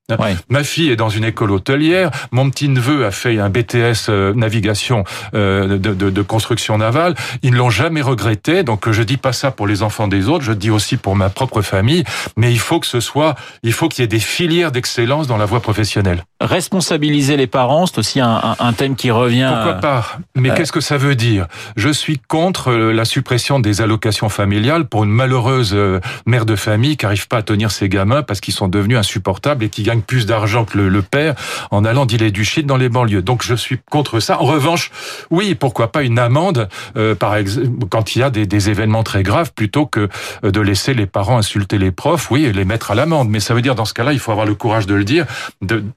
Ma 0.50 0.64
fille 0.64 0.90
est 0.90 0.96
dans 0.96 1.10
une 1.10 1.26
école 1.26 1.52
hôtelière, 1.52 2.12
mon 2.32 2.50
petit 2.50 2.70
neveu 2.70 3.06
a 3.06 3.12
fait 3.12 3.40
un 3.40 3.50
BTS 3.50 4.10
euh, 4.10 4.34
navigation 4.42 5.06
euh, 5.34 5.78
de, 5.78 5.94
de, 5.94 6.10
de, 6.10 6.22
construction 6.22 6.78
navale. 6.78 7.16
Ils 7.42 7.52
ne 7.52 7.58
l'ont 7.58 7.70
jamais 7.70 8.02
regretté, 8.02 8.64
donc 8.64 8.90
je 8.92 9.04
dis 9.04 9.18
pas 9.18 9.34
ça 9.34 9.52
pour 9.52 9.68
les 9.68 9.84
enfants 9.84 10.08
des 10.08 10.28
autres, 10.28 10.44
je 10.44 10.52
dis 10.54 10.70
aussi 10.70 10.98
pour 10.98 11.16
ma 11.16 11.30
propre 11.30 11.62
famille. 11.62 12.04
Mais 12.36 12.52
il 12.52 12.60
faut 12.60 12.80
que 12.80 12.88
ce 12.88 13.00
soit, 13.00 13.36
il 13.64 13.74
faut 13.74 13.88
qu'il 13.88 14.02
y 14.02 14.06
ait 14.06 14.08
des 14.08 14.20
filières 14.20 14.72
d'excellence 14.72 15.28
dans 15.28 15.38
la 15.38 15.46
voie 15.46 15.62
professionnelle. 15.62 16.24
Responsabiliser 16.42 17.38
les 17.38 17.48
parents, 17.48 17.86
c'est 17.86 18.00
aussi 18.00 18.20
un, 18.20 18.56
un, 18.60 18.74
thème 18.74 18.96
qui 18.96 19.12
revient. 19.12 19.52
Pourquoi 19.54 19.76
pas? 19.76 20.18
Mais 20.36 20.54
qu'est-ce 20.54 20.72
que 20.72 20.82
ça 20.82 20.98
veut 20.98 21.16
dire? 21.16 21.48
Je 21.76 21.90
suis 21.90 22.20
contre 22.20 22.72
la 22.74 23.06
suppression 23.06 23.60
des 23.60 23.82
allocations 23.82 24.30
familiales 24.30 24.86
pour 24.86 25.04
une 25.04 25.12
malheureuse 25.12 25.78
mère 26.26 26.46
de 26.46 26.56
famille 26.56 26.98
qui 26.98 27.06
n'arrive 27.06 27.28
pas 27.28 27.38
à 27.38 27.44
tenir 27.44 27.72
ses 27.72 27.90
gamins 27.90 28.24
parce 28.24 28.42
qu'ils 28.42 28.54
sont 28.54 28.68
devenus 28.68 28.98
insupportables 28.98 29.64
et 29.64 29.70
qui 29.70 29.84
gagnent 29.84 30.02
plus 30.02 30.26
d'argent 30.26 30.66
que 30.66 30.78
le, 30.78 31.02
père 31.02 31.36
en 31.72 31.84
allant 31.84 32.06
dealer 32.06 32.32
du 32.32 32.46
shit 32.46 32.66
dans 32.66 32.78
les 32.78 32.90
banlieues. 32.90 33.22
Donc 33.22 33.44
je 33.44 33.56
suis 33.56 33.80
contre 33.90 34.20
ça. 34.20 34.31
En 34.40 34.46
revanche, 34.46 34.92
oui, 35.30 35.56
pourquoi 35.56 35.92
pas 35.92 36.04
une 36.04 36.20
amende 36.20 36.70
euh, 36.98 37.16
par 37.16 37.36
exemple 37.36 37.68
quand 37.90 38.16
il 38.16 38.20
y 38.20 38.24
a 38.24 38.30
des, 38.30 38.46
des, 38.46 38.70
événements 38.70 39.04
très 39.04 39.24
graves 39.24 39.52
plutôt 39.54 39.86
que 39.86 40.08
euh, 40.44 40.52
de 40.52 40.62
laisser 40.62 40.94
les 40.94 41.06
parents 41.06 41.38
insulter 41.38 41.78
les 41.78 41.92
profs, 41.92 42.30
oui, 42.32 42.46
et 42.46 42.54
les 42.54 42.66
mettre 42.66 42.92
à 42.92 42.96
l'amende. 42.96 43.30
Mais 43.30 43.40
ça 43.40 43.54
veut 43.54 43.62
dire 43.62 43.76
dans 43.76 43.86
ce 43.86 43.94
cas-là, 43.94 44.14
il 44.14 44.20
faut 44.20 44.32
avoir 44.32 44.46
le 44.46 44.56
courage 44.56 44.86
de 44.86 44.96
le 44.96 45.04
dire, 45.04 45.26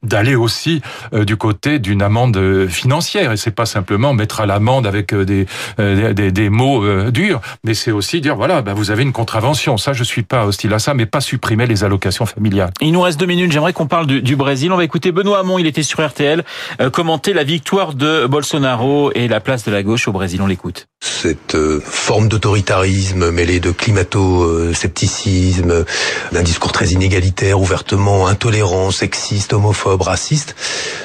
d'aller 0.03 0.35
aussi 0.35 0.83
euh, 1.13 1.25
du 1.25 1.37
côté 1.37 1.79
d'une 1.79 2.03
amende 2.03 2.69
financière 2.69 3.33
et 3.33 3.37
c'est 3.37 3.51
pas 3.51 3.67
simplement 3.67 4.15
mettre 4.15 4.41
à 4.41 4.47
l'amende 4.47 4.87
avec 4.87 5.15
des, 5.15 5.47
des, 5.79 6.33
des, 6.33 6.49
mots 6.51 7.11
durs, 7.11 7.41
mais 7.65 7.75
c'est 7.75 7.91
aussi 7.91 8.21
dire 8.21 8.37
voilà, 8.37 8.63
bah, 8.63 8.75
vous 8.75 8.91
avez 8.91 9.03
une 9.03 9.13
contravention. 9.13 9.77
Ça, 9.77 9.93
je 9.93 10.05
suis 10.05 10.23
pas 10.23 10.47
hostile 10.47 10.73
à 10.73 10.79
ça, 10.79 10.95
mais 10.95 11.07
pas 11.07 11.21
supprimer 11.21 11.67
les 11.67 11.85
allocations 11.85 12.27
familiales. 12.27 12.71
Il 12.81 12.93
nous 12.93 13.01
reste 13.01 13.19
deux 13.19 13.27
minutes. 13.27 13.53
J'aimerais 13.53 13.73
qu'on 13.73 13.87
parle 13.87 14.07
du, 14.07 14.37
Brésil. 14.37 14.73
On 14.73 14.77
va 14.77 14.85
écouter 14.85 15.13
Benoît 15.13 15.41
Hamon. 15.41 15.59
Il 15.59 15.67
était 15.67 15.83
sur 15.83 16.07
RTL 16.07 16.45
euh, 16.81 16.91
commenter 16.91 17.33
la 17.33 17.45
victoire 17.45 17.95
de 17.95 18.24
Bolsonaro 18.27 19.13
et 19.15 19.29
la 19.29 19.41
place 19.41 19.65
de 19.65 19.71
la 19.71 19.83
gauche 19.83 20.09
au 20.09 20.13
Brésil. 20.13 20.41
On 20.43 20.47
l'écoute. 20.47 20.87
Cette 21.03 21.55
euh, 21.55 21.83
forme 21.85 22.29
d'autoritarisme 22.29 23.31
mêlée 23.31 23.61
de 23.61 23.71
climato-scepticisme, 23.71 25.85
d'un 26.33 26.43
discours 26.43 26.73
très 26.73 26.89
inégalitaire, 26.89 27.61
ouvertement 27.61 28.27
intolérant, 28.27 28.91
sexiste, 28.91 29.53
homophobe, 29.53 30.03
raciste. 30.03 30.57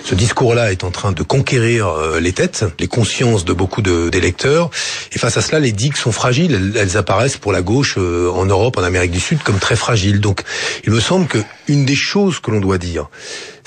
Ce 0.03 0.15
discours-là 0.15 0.71
est 0.71 0.83
en 0.83 0.91
train 0.91 1.11
de 1.11 1.23
conquérir 1.23 1.87
euh, 1.87 2.19
les 2.19 2.33
têtes, 2.33 2.65
les 2.79 2.87
consciences 2.87 3.45
de 3.45 3.53
beaucoup 3.53 3.81
d'électeurs. 3.81 4.69
Et 5.13 5.19
face 5.19 5.37
à 5.37 5.41
cela, 5.41 5.59
les 5.59 5.71
digues 5.71 5.97
sont 5.97 6.11
fragiles. 6.11 6.53
Elles, 6.53 6.77
elles 6.77 6.97
apparaissent 6.97 7.37
pour 7.37 7.51
la 7.51 7.61
gauche 7.61 7.97
en 7.97 8.45
Europe, 8.45 8.77
en 8.77 8.83
Amérique 8.83 9.11
du 9.11 9.19
Sud, 9.19 9.43
comme 9.43 9.59
très 9.59 9.75
fragiles. 9.75 10.21
Donc, 10.21 10.43
il 10.85 10.91
me 10.91 10.99
semble 10.99 11.27
que 11.27 11.39
une 11.67 11.85
des 11.85 11.95
choses 11.95 12.39
que 12.39 12.51
l'on 12.51 12.59
doit 12.59 12.77
dire, 12.77 13.09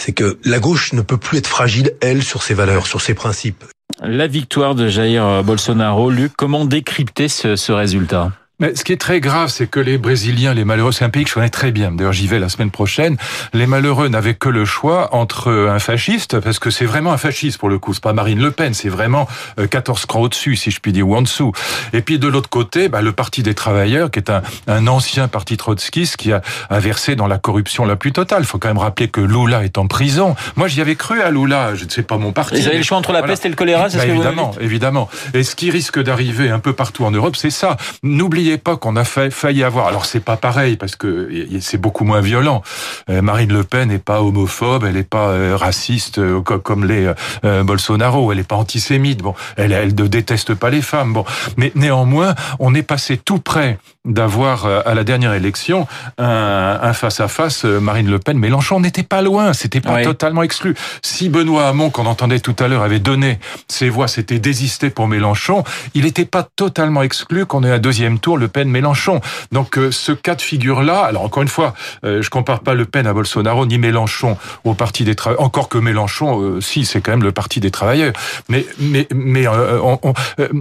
c'est 0.03 0.13
que 0.13 0.37
la 0.45 0.59
gauche 0.59 0.93
ne 0.95 1.01
peut 1.01 1.17
plus 1.17 1.39
être 1.39 1.47
fragile, 1.47 1.93
elle, 2.01 2.25
sur 2.25 2.43
ses 2.43 2.55
valeurs, 2.55 2.89
sur 2.89 3.01
ses 3.01 3.15
principes. 3.15 3.63
La 4.03 4.27
victoire 4.27 4.75
de 4.75 4.89
Jair 4.89 5.45
Bolsonaro, 5.45 6.11
Luc, 6.11 6.33
comment 6.37 6.65
décrypter 6.65 7.29
ce, 7.29 7.55
ce 7.55 7.71
résultat? 7.71 8.33
Mais 8.63 8.77
ce 8.77 8.85
qui 8.85 8.93
est 8.93 9.01
très 9.01 9.21
grave, 9.21 9.49
c'est 9.49 9.67
que 9.67 9.81
les 9.81 9.99
Brésiliens, 9.99 10.55
les 10.55 10.65
malheureux, 10.65 10.93
c'est 10.93 11.05
un 11.05 11.11
pays 11.11 11.25
que 11.25 11.31
je 11.31 11.35
connais 11.35 11.51
très 11.51 11.73
bien. 11.73 11.91
D'ailleurs, 11.91 12.13
j'y 12.13 12.29
vais 12.29 12.39
la 12.39 12.49
semaine 12.49 12.71
prochaine. 12.71 13.17
Les 13.53 13.67
malheureux 13.67 14.07
n'avaient 14.07 14.35
que 14.35 14.49
le 14.49 14.65
choix 14.65 15.15
entre 15.17 15.51
un 15.51 15.81
fasciste, 15.81 16.39
parce 16.39 16.61
que 16.61 16.71
c'est 16.71 16.85
vraiment 16.85 17.13
un 17.13 17.17
fasciste 17.17 17.59
pour 17.59 17.69
le 17.69 17.81
coup. 17.81 17.93
C'est 17.93 18.03
pas 18.03 18.13
Marine 18.13 18.41
Le 18.41 18.53
Pen, 18.53 18.73
c'est 18.73 18.89
vraiment 18.89 19.27
14 19.69 20.03
euh, 20.03 20.07
crans 20.07 20.21
au-dessus, 20.21 20.55
si 20.55 20.71
je 20.71 20.79
puis 20.79 20.93
dire, 20.93 21.09
ou 21.09 21.17
en 21.17 21.23
dessous. 21.23 21.51
Et 21.93 22.03
puis 22.03 22.21
de 22.21 22.29
l'autre 22.29 22.49
côté, 22.49 22.89
bah, 22.89 23.03
le 23.03 23.11
Parti 23.11 23.43
des 23.43 23.55
travailleurs, 23.55 24.13
qui 24.13 24.21
est 24.21 24.31
un, 24.31 24.43
un 24.69 24.87
ancien 24.87 25.27
parti 25.27 25.57
trotskiste 25.57 26.17
qui 26.17 26.33
a, 26.33 26.41
a, 26.71 26.79
versé 26.79 27.17
dans 27.17 27.27
la 27.27 27.39
corruption 27.39 27.85
la 27.85 27.97
plus 27.97 28.13
totale. 28.13 28.43
Il 28.43 28.47
faut 28.47 28.59
quand 28.59 28.69
même 28.69 28.79
rappeler 28.79 29.09
que 29.09 29.21
Lula 29.21 29.65
est 29.65 29.77
en 29.77 29.89
prison. 29.89 30.37
Moi, 30.55 30.69
j'y 30.69 30.81
avais 30.81 30.95
cru 30.95 31.21
à 31.21 31.33
Lula. 31.33 31.75
Je 31.75 31.85
ne 31.85 31.91
sais 31.91 32.05
pas 32.05 32.17
mon 32.17 32.31
parti. 32.31 32.61
Vous 32.61 32.69
avez 32.69 32.77
le 32.77 32.85
choix 32.85 32.99
entre 32.99 33.11
la 33.11 33.25
peste 33.25 33.45
et 33.45 33.49
le 33.49 33.57
choléra, 33.57 33.91
c'est 33.91 33.97
bah, 33.97 34.05
ce 34.05 34.09
que 34.09 34.13
évidemment, 34.13 34.53
vous 34.53 34.61
évidemment. 34.61 35.09
Et 35.35 35.43
ce 35.43 35.57
qui 35.57 35.73
risque 35.73 36.01
d'arriver 36.01 36.51
un 36.51 36.61
peu 36.61 36.73
partout 36.73 37.05
en 37.05 37.11
Europe, 37.11 37.35
c'est 37.35 37.51
ça. 37.51 37.77
N'oubliez 38.05 38.52
époque, 38.53 38.87
on 38.87 38.97
a 38.97 39.05
failli 39.05 39.65
avoir. 39.65 39.87
Alors 39.87 40.07
c'est 40.07 40.21
pas 40.21 40.37
pareil 40.37 40.77
parce 40.77 40.97
que 40.97 41.29
c'est 41.61 41.79
beaucoup 41.79 42.05
moins 42.05 42.21
violent. 42.21 42.63
Euh, 43.11 43.23
Marine 43.23 43.53
Le 43.53 43.65
Pen 43.65 43.89
n'est 43.89 43.99
pas 43.99 44.23
homophobe, 44.23 44.85
elle 44.85 44.95
n'est 44.95 45.03
pas 45.03 45.29
euh, 45.29 45.57
raciste 45.57 46.19
euh, 46.19 46.41
comme 46.41 46.85
les 46.85 47.13
Bolsonaro, 47.43 48.31
elle 48.33 48.39
n'est 48.39 48.45
pas 48.45 48.57
antisémite. 48.57 49.23
Bon, 49.23 49.35
elle, 49.57 49.73
elle 49.73 49.95
ne 49.95 50.07
déteste 50.07 50.55
pas 50.55 50.71
les 50.71 50.83
femmes. 50.83 51.13
Bon, 51.13 51.25
mais 51.57 51.73
néanmoins, 51.75 52.35
on 52.59 52.75
est 52.75 52.83
passé 52.83 53.17
tout 53.17 53.39
près 53.39 53.79
d'avoir 54.05 54.67
à 54.67 54.95
la 54.95 55.05
dernière 55.05 55.33
élection 55.33 55.87
un 56.19 56.93
face 56.93 57.21
à 57.21 57.29
face 57.29 57.65
Marine 57.65 58.11
Le 58.11 58.19
Pen 58.19 58.37
Mélenchon 58.37 58.81
n'était 58.81 59.03
pas 59.03 59.23
loin, 59.23 59.53
c'était 59.53 59.81
pas 59.81 60.03
totalement 60.03 60.43
exclu. 60.43 60.75
Si 61.03 61.29
Benoît 61.29 61.69
Hamon 61.69 61.91
qu'on 61.91 62.07
entendait 62.07 62.41
tout 62.41 62.57
à 62.59 62.69
l'heure 62.69 62.83
avait 62.83 62.99
donné 62.99 63.39
ses 63.69 63.89
voix, 63.89 64.09
c'était 64.09 64.39
désisté 64.39 64.91
pour 64.91 65.07
Mélenchon, 65.07 65.63
il 65.95 66.05
n'était 66.05 66.25
pas 66.25 66.43
totalement 66.43 67.03
exclu 67.03 67.47
qu'on 67.47 67.63
ait 67.63 67.71
un 67.71 67.79
deuxième 67.79 68.19
tour 68.19 68.39
Le 68.39 68.49
Pen 68.49 68.69
Mélenchon. 68.69 69.21
Donc 69.53 69.79
ce 69.91 70.13
cas 70.13 70.35
de 70.35 70.43
figure 70.43 70.83
là, 70.83 71.01
alors 71.03 71.23
encore 71.23 71.43
une 71.43 71.49
fois, 71.49 71.75
je 72.03 72.29
compare 72.29 72.61
pas 72.61 72.75
Le 72.75 72.87
Pen 72.87 73.07
à 73.07 73.13
Bolsonaro 73.13 73.67
ni 73.67 73.79
Mélenchon 73.79 74.37
au 74.65 74.75
parti 74.75 75.05
des 75.05 75.15
travailleurs. 75.15 75.45
Encore 75.45 75.69
que 75.69 75.79
Mélenchon, 75.79 76.61
si 76.61 76.85
c'est 76.85 77.01
quand 77.01 77.13
même 77.13 77.23
le 77.23 77.33
parti 77.33 77.61
des 77.61 77.71
travailleurs. 77.71 78.13
Mais 78.49 78.67
mais 78.79 79.07
mais 79.15 79.45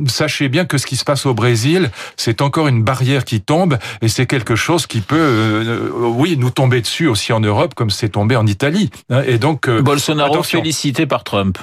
sachez 0.08 0.48
bien 0.48 0.66
que 0.66 0.78
ce 0.78 0.86
qui 0.86 0.96
se 0.96 1.04
passe 1.04 1.26
au 1.26 1.34
Brésil, 1.34 1.90
c'est 2.18 2.42
encore 2.42 2.68
une 2.68 2.84
barrière 2.84 3.26
qui 3.26 3.31
tombe 3.40 3.78
et 4.02 4.10
c'est 4.10 4.26
quelque 4.26 4.56
chose 4.56 4.88
qui 4.88 5.00
peut, 5.00 5.16
euh, 5.18 5.90
oui, 5.94 6.36
nous 6.38 6.50
tomber 6.50 6.82
dessus 6.82 7.08
aussi 7.08 7.32
en 7.32 7.40
Europe 7.40 7.76
comme 7.76 7.90
c'est 7.90 8.10
tombé 8.10 8.36
en 8.36 8.46
Italie. 8.46 8.90
Hein. 9.10 9.22
Et 9.26 9.38
donc 9.38 9.70
euh, 9.70 9.82
Bolsonaro 9.82 10.44
félicité 10.44 11.06
par 11.06 11.24
Trump. 11.24 11.58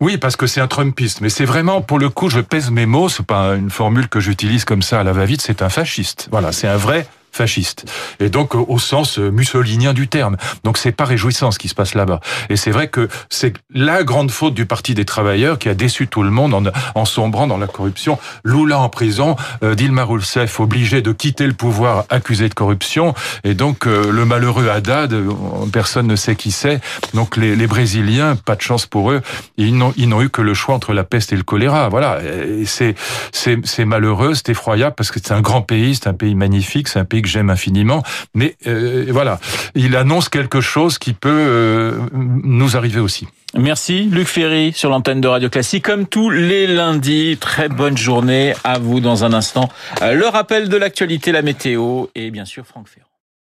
Oui, 0.00 0.18
parce 0.18 0.36
que 0.36 0.46
c'est 0.46 0.60
un 0.60 0.66
Trumpiste, 0.66 1.20
mais 1.20 1.30
c'est 1.30 1.44
vraiment, 1.44 1.80
pour 1.80 1.98
le 1.98 2.10
coup, 2.10 2.28
je 2.28 2.40
pèse 2.40 2.70
mes 2.70 2.84
mots, 2.84 3.08
c'est 3.08 3.24
pas 3.24 3.54
une 3.54 3.70
formule 3.70 4.08
que 4.08 4.20
j'utilise 4.20 4.64
comme 4.64 4.82
ça 4.82 5.00
à 5.00 5.04
la 5.04 5.12
va-vite, 5.12 5.40
c'est 5.40 5.62
un 5.62 5.68
fasciste. 5.68 6.28
Voilà, 6.30 6.52
c'est 6.52 6.68
un 6.68 6.76
vrai 6.76 7.06
fasciste. 7.34 7.84
Et 8.20 8.28
donc 8.28 8.54
au 8.54 8.78
sens 8.78 9.18
euh, 9.18 9.30
mussolinien 9.30 9.92
du 9.92 10.08
terme. 10.08 10.36
Donc 10.64 10.78
c'est 10.78 10.92
pas 10.92 11.04
réjouissant 11.04 11.50
ce 11.50 11.58
qui 11.58 11.68
se 11.68 11.74
passe 11.74 11.94
là-bas. 11.94 12.20
Et 12.48 12.56
c'est 12.56 12.70
vrai 12.70 12.88
que 12.88 13.08
c'est 13.28 13.54
la 13.72 14.04
grande 14.04 14.30
faute 14.30 14.54
du 14.54 14.66
Parti 14.66 14.94
des 14.94 15.04
travailleurs 15.04 15.58
qui 15.58 15.68
a 15.68 15.74
déçu 15.74 16.06
tout 16.06 16.22
le 16.22 16.30
monde 16.30 16.54
en, 16.54 16.62
en 16.94 17.04
sombrant 17.04 17.46
dans 17.46 17.58
la 17.58 17.66
corruption. 17.66 18.18
Lula 18.44 18.78
en 18.78 18.88
prison, 18.88 19.36
euh, 19.62 19.74
Dilma 19.74 20.04
Rousseff 20.04 20.60
obligé 20.60 21.02
de 21.02 21.12
quitter 21.12 21.46
le 21.46 21.52
pouvoir 21.52 22.04
accusé 22.10 22.48
de 22.48 22.54
corruption. 22.54 23.14
Et 23.42 23.54
donc 23.54 23.86
euh, 23.86 24.10
le 24.10 24.24
malheureux 24.24 24.68
Haddad, 24.68 25.12
euh, 25.12 25.32
personne 25.72 26.06
ne 26.06 26.16
sait 26.16 26.36
qui 26.36 26.52
c'est. 26.52 26.80
Donc 27.12 27.36
les, 27.36 27.56
les, 27.56 27.66
Brésiliens, 27.66 28.36
pas 28.36 28.56
de 28.56 28.60
chance 28.60 28.86
pour 28.86 29.10
eux, 29.10 29.20
ils 29.56 29.76
n'ont 29.76 30.22
eu 30.22 30.28
que 30.28 30.42
le 30.42 30.54
choix 30.54 30.74
entre 30.74 30.92
la 30.92 31.04
peste 31.04 31.32
et 31.32 31.36
le 31.36 31.42
choléra. 31.42 31.88
Voilà. 31.88 32.18
C'est 32.64 33.84
malheureux, 33.84 34.34
c'est 34.34 34.50
effroyable 34.50 34.94
parce 34.96 35.10
que 35.10 35.18
c'est 35.22 35.32
un 35.32 35.40
grand 35.40 35.62
pays, 35.62 35.96
c'est 35.96 36.08
un 36.08 36.14
pays 36.14 36.34
magnifique, 36.34 36.88
c'est 36.88 36.98
un 36.98 37.04
pays 37.04 37.22
que 37.24 37.28
j'aime 37.30 37.50
infiniment. 37.50 38.02
Mais 38.34 38.56
euh, 38.66 39.06
voilà, 39.10 39.40
il 39.74 39.96
annonce 39.96 40.28
quelque 40.28 40.60
chose 40.60 40.98
qui 40.98 41.12
peut 41.12 41.30
euh, 41.30 41.98
nous 42.12 42.76
arriver 42.76 43.00
aussi. 43.00 43.26
Merci 43.56 44.04
Luc 44.04 44.26
Ferry 44.26 44.72
sur 44.72 44.90
l'antenne 44.90 45.20
de 45.20 45.28
Radio 45.28 45.48
Classique 45.48 45.84
comme 45.84 46.06
tous 46.06 46.30
les 46.30 46.66
lundis. 46.66 47.36
Très 47.40 47.68
bonne 47.68 47.96
journée 47.96 48.54
à 48.64 48.78
vous 48.78 49.00
dans 49.00 49.24
un 49.24 49.32
instant. 49.32 49.68
Euh, 50.02 50.14
le 50.14 50.26
rappel 50.26 50.68
de 50.68 50.76
l'actualité, 50.76 51.30
la 51.30 51.42
météo 51.42 52.06
et 52.14 52.30
bien 52.30 52.44
sûr 52.44 52.66
Franck 52.66 52.88
Ferrand. 52.88 53.13